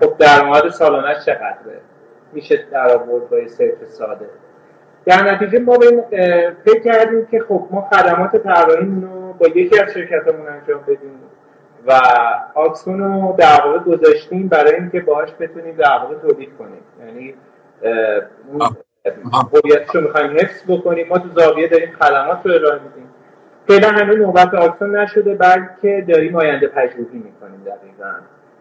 [0.00, 1.80] خب درآمد سالانش چقدره.
[2.32, 4.26] میشه در آورد با سرچ ساده.
[5.04, 6.04] در نتیجه ما به
[6.64, 11.20] فکر کردیم که خب ما خدمات طراحیمون رو با یکی از شرکتمون انجام بدیم.
[11.86, 12.00] و
[12.54, 16.80] آکسون رو در واقع گذاشتیم برای اینکه باهاش بتونیم در واقع تولید کنیم.
[17.06, 17.34] یعنی
[19.52, 21.08] هویتش رو می‌خوایم حفظ بکنیم.
[21.08, 23.08] ما تو زاویه داریم خدمات رو ارائه میدیم.
[23.68, 28.12] فعلا هنوز نوبت آکسون نشده بلکه داریم آینده پژوهی می‌کنیم دقیقا.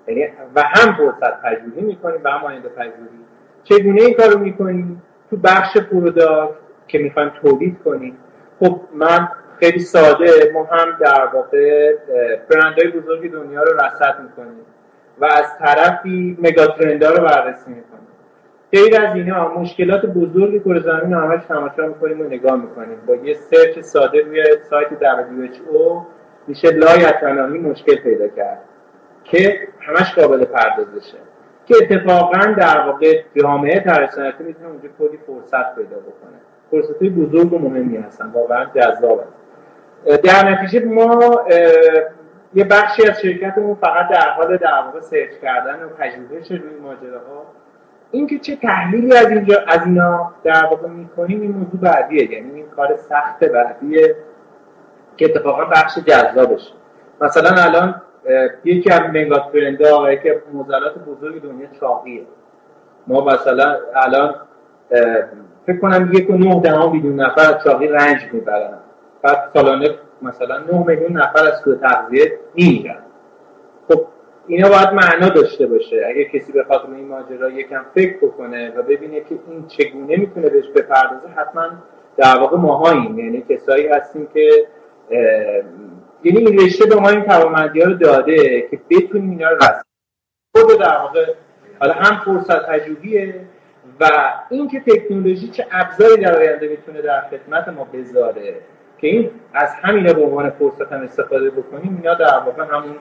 [0.08, 3.26] یعنی و هم فرصت پژوهی می‌کنیم و هم آینده پژوهی.
[3.64, 6.52] چگونه این کار رو می‌کنیم؟ تو بخش پروداکت
[6.88, 8.18] که می‌خوایم تولید کنیم.
[8.60, 9.28] خب من
[9.60, 10.52] خیلی ساده.
[10.54, 11.96] ما هم در واقع
[12.50, 14.66] برندهای بزرگی دنیا رو رصد می‌کنیم
[15.22, 18.06] و از طرفی مگاترندها رو بررسی می‌کنیم.
[18.72, 22.98] غیر از اینا مشکلات بزرگی کره زمین رو همش تماشا می‌کنیم و نگاه می‌کنیم.
[23.08, 26.02] با یه سرچ ساده روی سایت WHO
[26.48, 28.60] میشه لای اتنامی مشکل پیدا کرد
[29.24, 31.18] که همش قابل پردازشه.
[31.66, 36.38] که اتفاقا در واقع جامعه ترسنتی می‌تونه اونجا کلی فرصت پیدا بکنه.
[36.72, 38.32] فرصت بزرگ و مهمی هستن.
[38.34, 39.24] واقعا جذاب
[40.24, 41.42] در نتیجه ما
[42.54, 47.46] یه بخشی از شرکتمون فقط در حال در واقع سرچ کردن و پژوهش روی ماجراها.
[48.12, 52.32] اینکه چه تحلیلی از اینجا از اینا در واقع می‌کنیم این موضوع بعدیه.
[52.34, 54.16] یعنی این کار سخت بعدیه
[55.18, 56.74] که اتفاقا بخش جذابش
[57.22, 58.02] مثلا الان
[58.64, 62.24] یکی از منگات فرندا که موزلات بزرگ دنیا چاقیه.
[63.08, 64.36] ما مثلا الان
[65.66, 68.78] فکر کنم یک و نه دهم میلیون نفر از چاقی رنج می‌برن.
[69.26, 69.90] بعد سالانه
[70.22, 73.04] مثلا 9 میلیون نفر از سوء تغذیه میمیرن.
[73.88, 74.08] خب
[74.48, 76.06] اینا باید معنا داشته باشه.
[76.10, 80.50] اگه کسی به خاطر این ماجرا یکم فکر بکنه و ببینه که این چگونه می‌تونه
[80.50, 81.68] بهش بپردازه حتما
[82.18, 83.20] در واقع ماهاییم.
[83.20, 84.50] یعنی کسایی هستیم که
[86.24, 89.84] یعنی این رشته به ما این توانمندی رو داده که بتونیم اینا رو رسیم
[90.56, 91.34] خود در واقع
[91.80, 93.36] حالا هم فرصت تجربیه
[94.00, 94.10] و
[94.50, 98.56] اینکه تکنولوژی چه ابزاری در آینده می‌تونه در خدمت ما بذاره.
[98.98, 102.96] که این از همینه به عنوان فرصت هم استفاده بکنیم اینا در واقع همون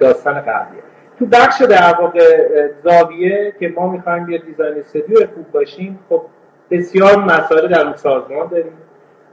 [0.00, 0.82] داستان قبلیه.
[1.18, 2.48] تو بخش در واقع
[2.84, 6.22] زاویه که ما می‌خوایم یه دیزاین استودیو خوب باشیم خب
[6.70, 8.72] بسیار مسائل در اون سازمان داریم.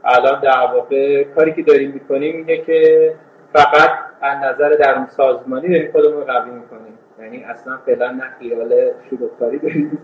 [0.04, 3.12] الان در واقع کاری که داریم می‌کنیم اینه که
[3.52, 6.98] فقط از نظر در اون سازمانی داریم خودمون قوی می‌کنیم.
[7.20, 8.74] یعنی اصلا فعلا نه خیال
[9.10, 9.98] شروع داریم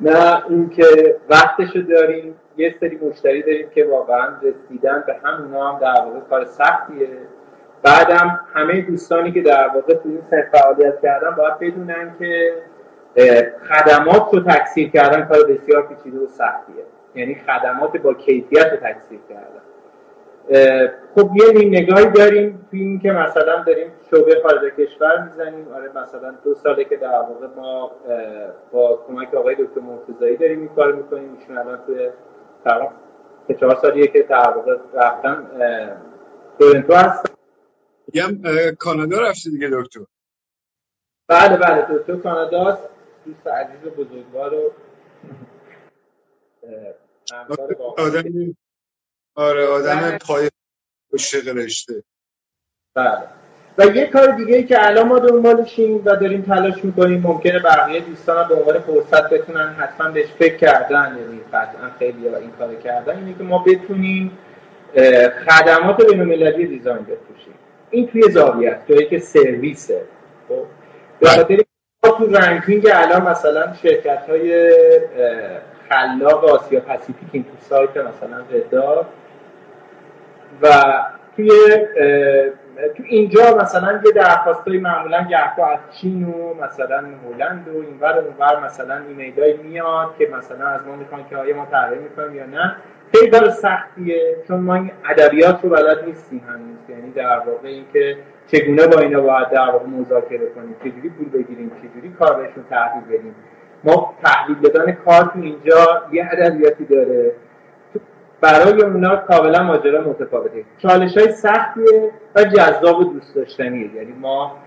[0.00, 2.34] نه اینکه وقتشو داریم.
[2.56, 7.08] یه سری مشتری داریم که واقعا رسیدن به همونا هم در واقع کار سختیه.
[7.82, 12.54] بعدم همه دوستانی که در واقع تو این سر فعالیت کردن باید بدونن که
[13.68, 16.84] خدمات رو تکثیر کردن کار بسیار پیچیده و سختیه.
[17.14, 19.62] یعنی خدمات با کیفیت رو تکثیر کردن.
[21.14, 25.68] خب یه نیم نگاهی داریم تو این که مثلا داریم شعبه خارج کشور می‌زنیم.
[25.74, 27.90] آره مثلا دو ساله که در واقع ما
[28.72, 31.36] با کمک آقای دکتر مرتضایی داریم این کار می‌کنیم.
[31.40, 32.08] ایشون الان توی
[33.48, 35.50] که چهار سالیه که واقع رفتن
[36.58, 37.34] تورنتو هستن
[38.08, 38.42] میگم
[38.78, 40.00] کانادا رفتی دیگه دکتر؟
[41.28, 42.88] بله بله دکتر کانادا است
[43.24, 44.72] دوست عزیز و بزرگوار و
[47.98, 48.56] آدم
[49.34, 50.18] آره آدم بله.
[50.18, 50.50] پای
[51.12, 52.04] عشق رشته.
[52.94, 53.28] بله.
[53.78, 58.00] و یه کار دیگه ای که الان ما دنبالشیم و داریم تلاش می‌کنیم ممکنه بقیه
[58.00, 63.16] دوستان به عنوان فرصت بتونن حتما بهش فکر کردن یعنی قطعا خیلی این کار کردن
[63.16, 64.38] اینه که ما بتونیم
[65.46, 67.54] خدمات بین المللی دیزاین بفروشیم.
[67.90, 70.00] این توی زاویه است جایی که سرویسه.
[70.48, 70.64] خب
[71.48, 71.64] به
[72.18, 74.72] تو رنکینگ الان مثلا شرکت های
[75.88, 79.06] خلاق Asia Pacific این تو سایت مثلا Red Dot
[80.62, 80.68] و
[81.36, 81.50] توی
[82.96, 88.64] تو اینجا مثلا یه درخواستای معمولا گهگاه از چین و مثلا هلند و اینور اونور
[88.64, 92.76] مثلا ایمیلای میاد که مثلا از ما می‌خوان که آیا ما طراحی می‌کنیم یا نه.
[93.14, 96.76] خیلی کار سختیه چون ما این ادبیات رو بلد نیستیم هنوز.
[96.88, 98.16] یعنی در واقع اینکه
[98.46, 103.18] چگونه با اینا باید در واقع مذاکره کنیم چجوری پول بگیریم چجوری کار بهشون تحویل
[103.18, 103.34] بدیم.
[103.84, 107.32] ما تحویل دادن کار تو اینجا یه ادبیاتی داره.
[108.46, 110.64] برای اونا کاملا ماجرا متفاوته.
[110.82, 113.94] چالش های سختیه و جذاب و دوست داشتنیه.
[113.94, 114.58] یعنی ما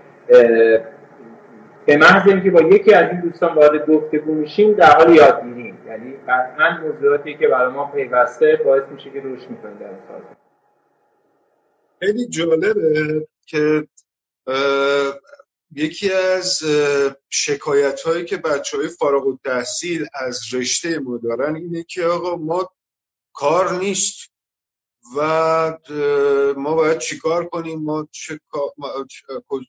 [1.86, 6.14] به محض اینکه با یکی از این دوستان وارد گفتگو میشیم در حال یادگیریم یعنی
[6.28, 10.20] قطعا موضوعاتی که برای ما پیوسته باعث میشه که روش می‌کنیم در سال.
[12.00, 13.86] خیلی جالبه که
[15.76, 16.62] یکی از
[17.30, 22.70] شکایت هایی که بچه های فارغ التحصیل از رشته ما دارن اینه که آقا ما
[23.40, 24.30] کار نیست
[25.16, 25.20] و
[26.56, 28.40] ما باید چیکار کنیم؟ ما چه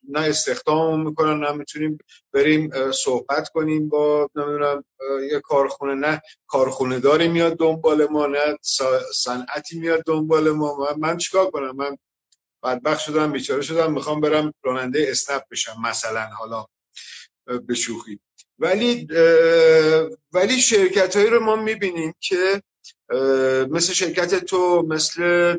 [0.10, 1.98] نه استخدام می‌کنن نه می‌تونیم
[2.34, 4.84] بریم صحبت کنیم با نمی‌دونم
[5.32, 8.58] یه کارخونه نه کارخونه داری میاد دنبال ما نه
[9.14, 10.96] صنعتی میاد دنبال ما.
[10.98, 11.98] من چیکار کنم؟ من
[12.64, 16.66] بدبخت شدم بیچاره شدم می‌خوام برم راننده اسنپ بشم مثلا حالا
[17.68, 18.20] به شوخی.
[18.60, 19.08] ولی
[20.32, 22.62] ولی شرکت هایی رو ما می‌بینیم که
[23.70, 25.58] مثل شرکت تو مثل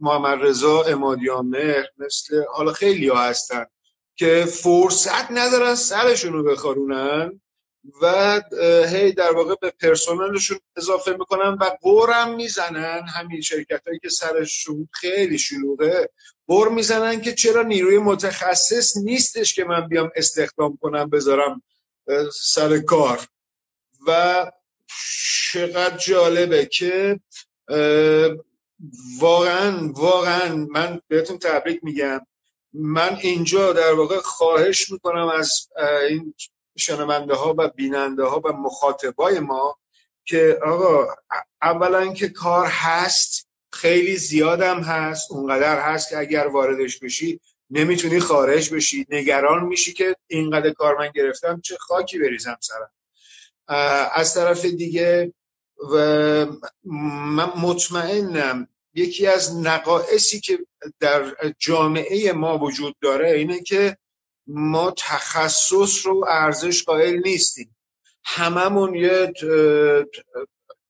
[0.00, 3.66] محمد رضا امادیامر مثل حالا خیلی ها هستن
[4.16, 7.40] که فرصت ندارن سرشون رو بخارونن
[8.02, 8.40] و
[8.88, 13.02] هی در واقع به پرسنلشون اضافه می‌کنن و قورم می‌زنن.
[13.08, 16.10] همین شرکت هایی که سرشون خیلی شلوغه
[16.46, 21.62] قور می‌زنن که چرا نیروی متخصص نیستش که من بیام استخدام کنم بذارم
[22.32, 23.20] سر کار.
[24.06, 24.52] و
[25.52, 27.20] چقدر جالبه که
[29.20, 32.26] واقعا واقعا من بهتون تبریک میگم.
[32.72, 35.68] من اینجا در واقع خواهش می‌کنم از
[36.08, 36.34] این
[36.78, 39.78] شنونده ها و بیننده ها و مخاطبای ما
[40.24, 41.06] که آقا
[41.62, 48.74] اولا که کار هست خیلی زیادم هست اونقدر هست که اگر واردش بشی نمی‌تونی خارج
[48.74, 52.90] بشی نگران میشی که اینقدر کار من گرفتم چه خاکی بریزم سرم.
[53.68, 55.32] از طرف دیگه
[55.92, 55.96] و
[57.26, 60.58] من مطمئنم یکی از نقائصی که
[61.00, 63.96] در جامعه ما وجود داره اینه که
[64.46, 67.76] ما تخصص رو ارزش قائل نیستیم.
[68.24, 69.32] هممون یه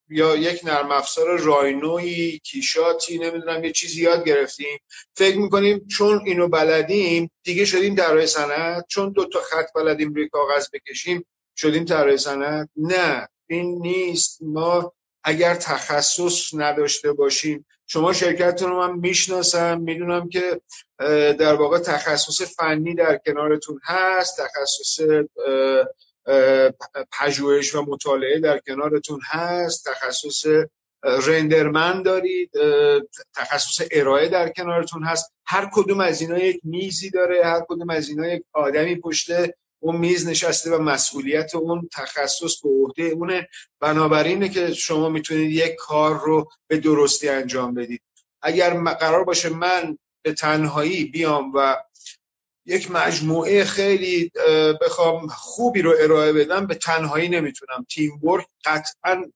[0.09, 4.79] یا یک نرم افزار راینوی کیشاتی نمی‌دونم یه چیزی یاد گرفتیم.
[5.13, 10.29] فکر می‌کنیم چون اینو بلدیم دیگه شدیم در صنعت چون دو تا خط بلدیم روی
[10.29, 11.25] کاغذ بکشیم
[11.57, 14.39] شدیم طراح صنعت؟ نه این نیست.
[14.41, 14.93] ما
[15.23, 20.61] اگر تخصص نداشته باشیم شما شرکتتون رو من می‌شناسم می‌دونم که
[21.39, 24.99] در واقع تخصص فنی در کنارتون هست تخصص
[27.11, 30.45] پژوهش و مطالعه در کنارتون هست تخصص
[31.03, 32.51] رندرمن دارید
[33.35, 35.33] تخصص ارائه در کنارتون هست.
[35.45, 39.95] هر کدوم از اینا یک میزی داره هر کدوم از اینا یک آدمی پشته اون
[39.95, 43.47] میز نشسته و مسئولیت اون تخصص به عهده اونه.
[43.79, 48.01] بنابراینه که شما می‌تونید یک کار رو به درستی انجام بدید.
[48.41, 51.77] اگر قرار باشه من به تنهایی بیام و
[52.65, 54.31] یک مجموعه خیلی
[54.81, 57.85] بخوام خوبی رو ارائه بدم به تنهایی نمی‌تونم.
[57.89, 59.31] تیم ورک قطعا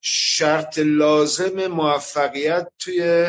[0.00, 3.28] شرط لازم موفقیت توی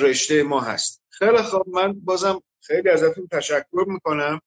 [0.00, 1.02] رشته ما هست.
[1.08, 1.68] خیلی خوب.
[1.68, 4.40] من بازم خیلی ازتون تشکر می‌کنم.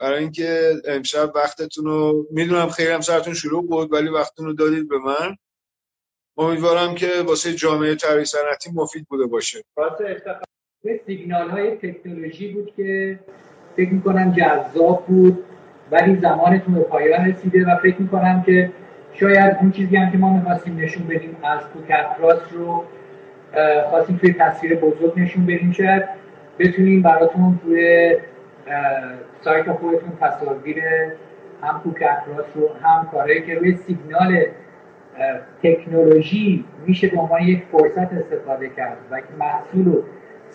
[0.00, 4.88] برای اینکه امشب وقتتون رو می‌دونم خیلی هم سرتون شروع بود ولی وقتتون رو دادید
[4.88, 5.36] به من.
[6.38, 9.62] امیدوارم که واسه جامعه تری صنعتی مفید بوده باشه.
[11.06, 13.18] سیگنال های تکنولوژی بود که
[13.76, 15.44] فکر می‌کنم جذاب بود
[15.90, 18.72] ولی زمانتون به پایان رسیده و فکر می‌کنم که
[19.14, 22.06] شاید اون چیزی هم که ما می‌خواستیم نشون بدیم از پوکت
[22.52, 22.84] رو
[23.90, 25.72] خواستیم توی تصویر بزرگ نشون بدیم.
[25.72, 26.04] شاید
[26.58, 28.16] بتونیم براتون توی
[29.44, 30.78] سایت خودتون تصاویر
[31.62, 32.22] هم پوکت
[32.54, 34.46] رو هم کارهایی که روی سیگنال
[35.62, 40.04] تکنولوژی میشه به عنوان یک فرصت استفاده کرد و محصول رو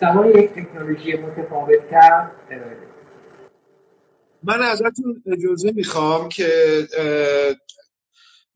[0.00, 2.32] سوای یک تکنولوژی متفاوت کرد.
[4.42, 6.48] من ازتون اجازه می‌خوام که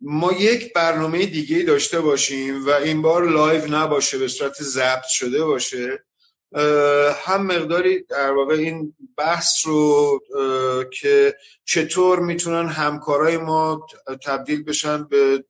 [0.00, 5.44] ما یک برنامه دیگه داشته باشیم و این بار لایو نباشه به صورت ضبط شده
[5.44, 6.04] باشه.
[7.24, 10.20] هم مقداری در واقع این بحث رو
[10.92, 13.86] که چطور می‌تونن همکارای ما
[14.24, 15.44] تبدیل بشن به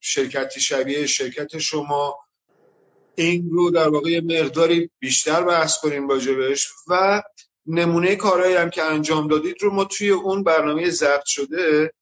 [0.00, 2.18] شرکتی شبیه شرکت شما.
[3.14, 7.22] این رو در واقع مقداری بیشتر بحث کنیم راجبش و
[7.66, 11.92] نمونه کارهایی هم که انجام دادید رو ما توی اون برنامه ضبط شده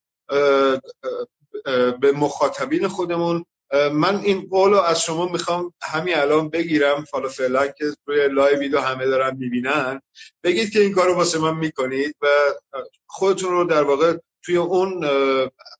[2.00, 3.44] به مخاطبین خودمون
[3.92, 7.04] من این قول از شما می‌خوام همین الان بگیرم.
[7.12, 10.02] حالا فعلا که روی live video همه دارن می‌بینن.
[10.44, 12.26] بگید که این کار رو واسه من می‌کنید و
[13.06, 15.06] خودتون رو در واقع توی اون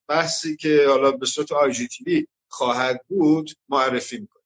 [0.09, 4.43] بحثی که حالا به صورت IGTV خواهد بود معرفی می‌کنید.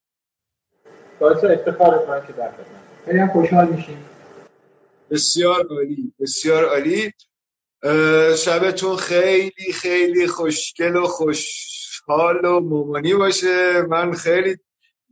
[1.20, 2.50] باعث افتخار من که در
[3.06, 4.04] خیلی خوشحال میشیم.
[5.10, 7.12] بسیار عالی بسیار عالی.
[8.36, 11.06] شبتون خیلی خیلی خوشگل و
[12.06, 13.82] خوشحال و مامانی باشه.
[13.82, 14.58] من خیلی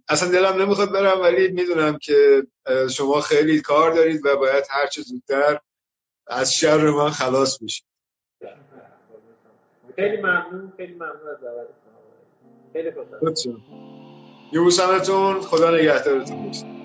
[0.09, 2.47] اصلا دلم نمی‌خواد برم ولی می‌دونم که
[2.91, 5.59] شما خیلی کار دارید و باید هر چه زودتر
[6.27, 7.87] از شر من خلاص بشید.
[9.97, 11.75] خیلی ممنون خیلی ممنون از دعوتتون
[12.73, 13.21] خیلی خوشحال
[14.53, 14.61] یه
[15.41, 16.84] خدا نگهدارتون باشه.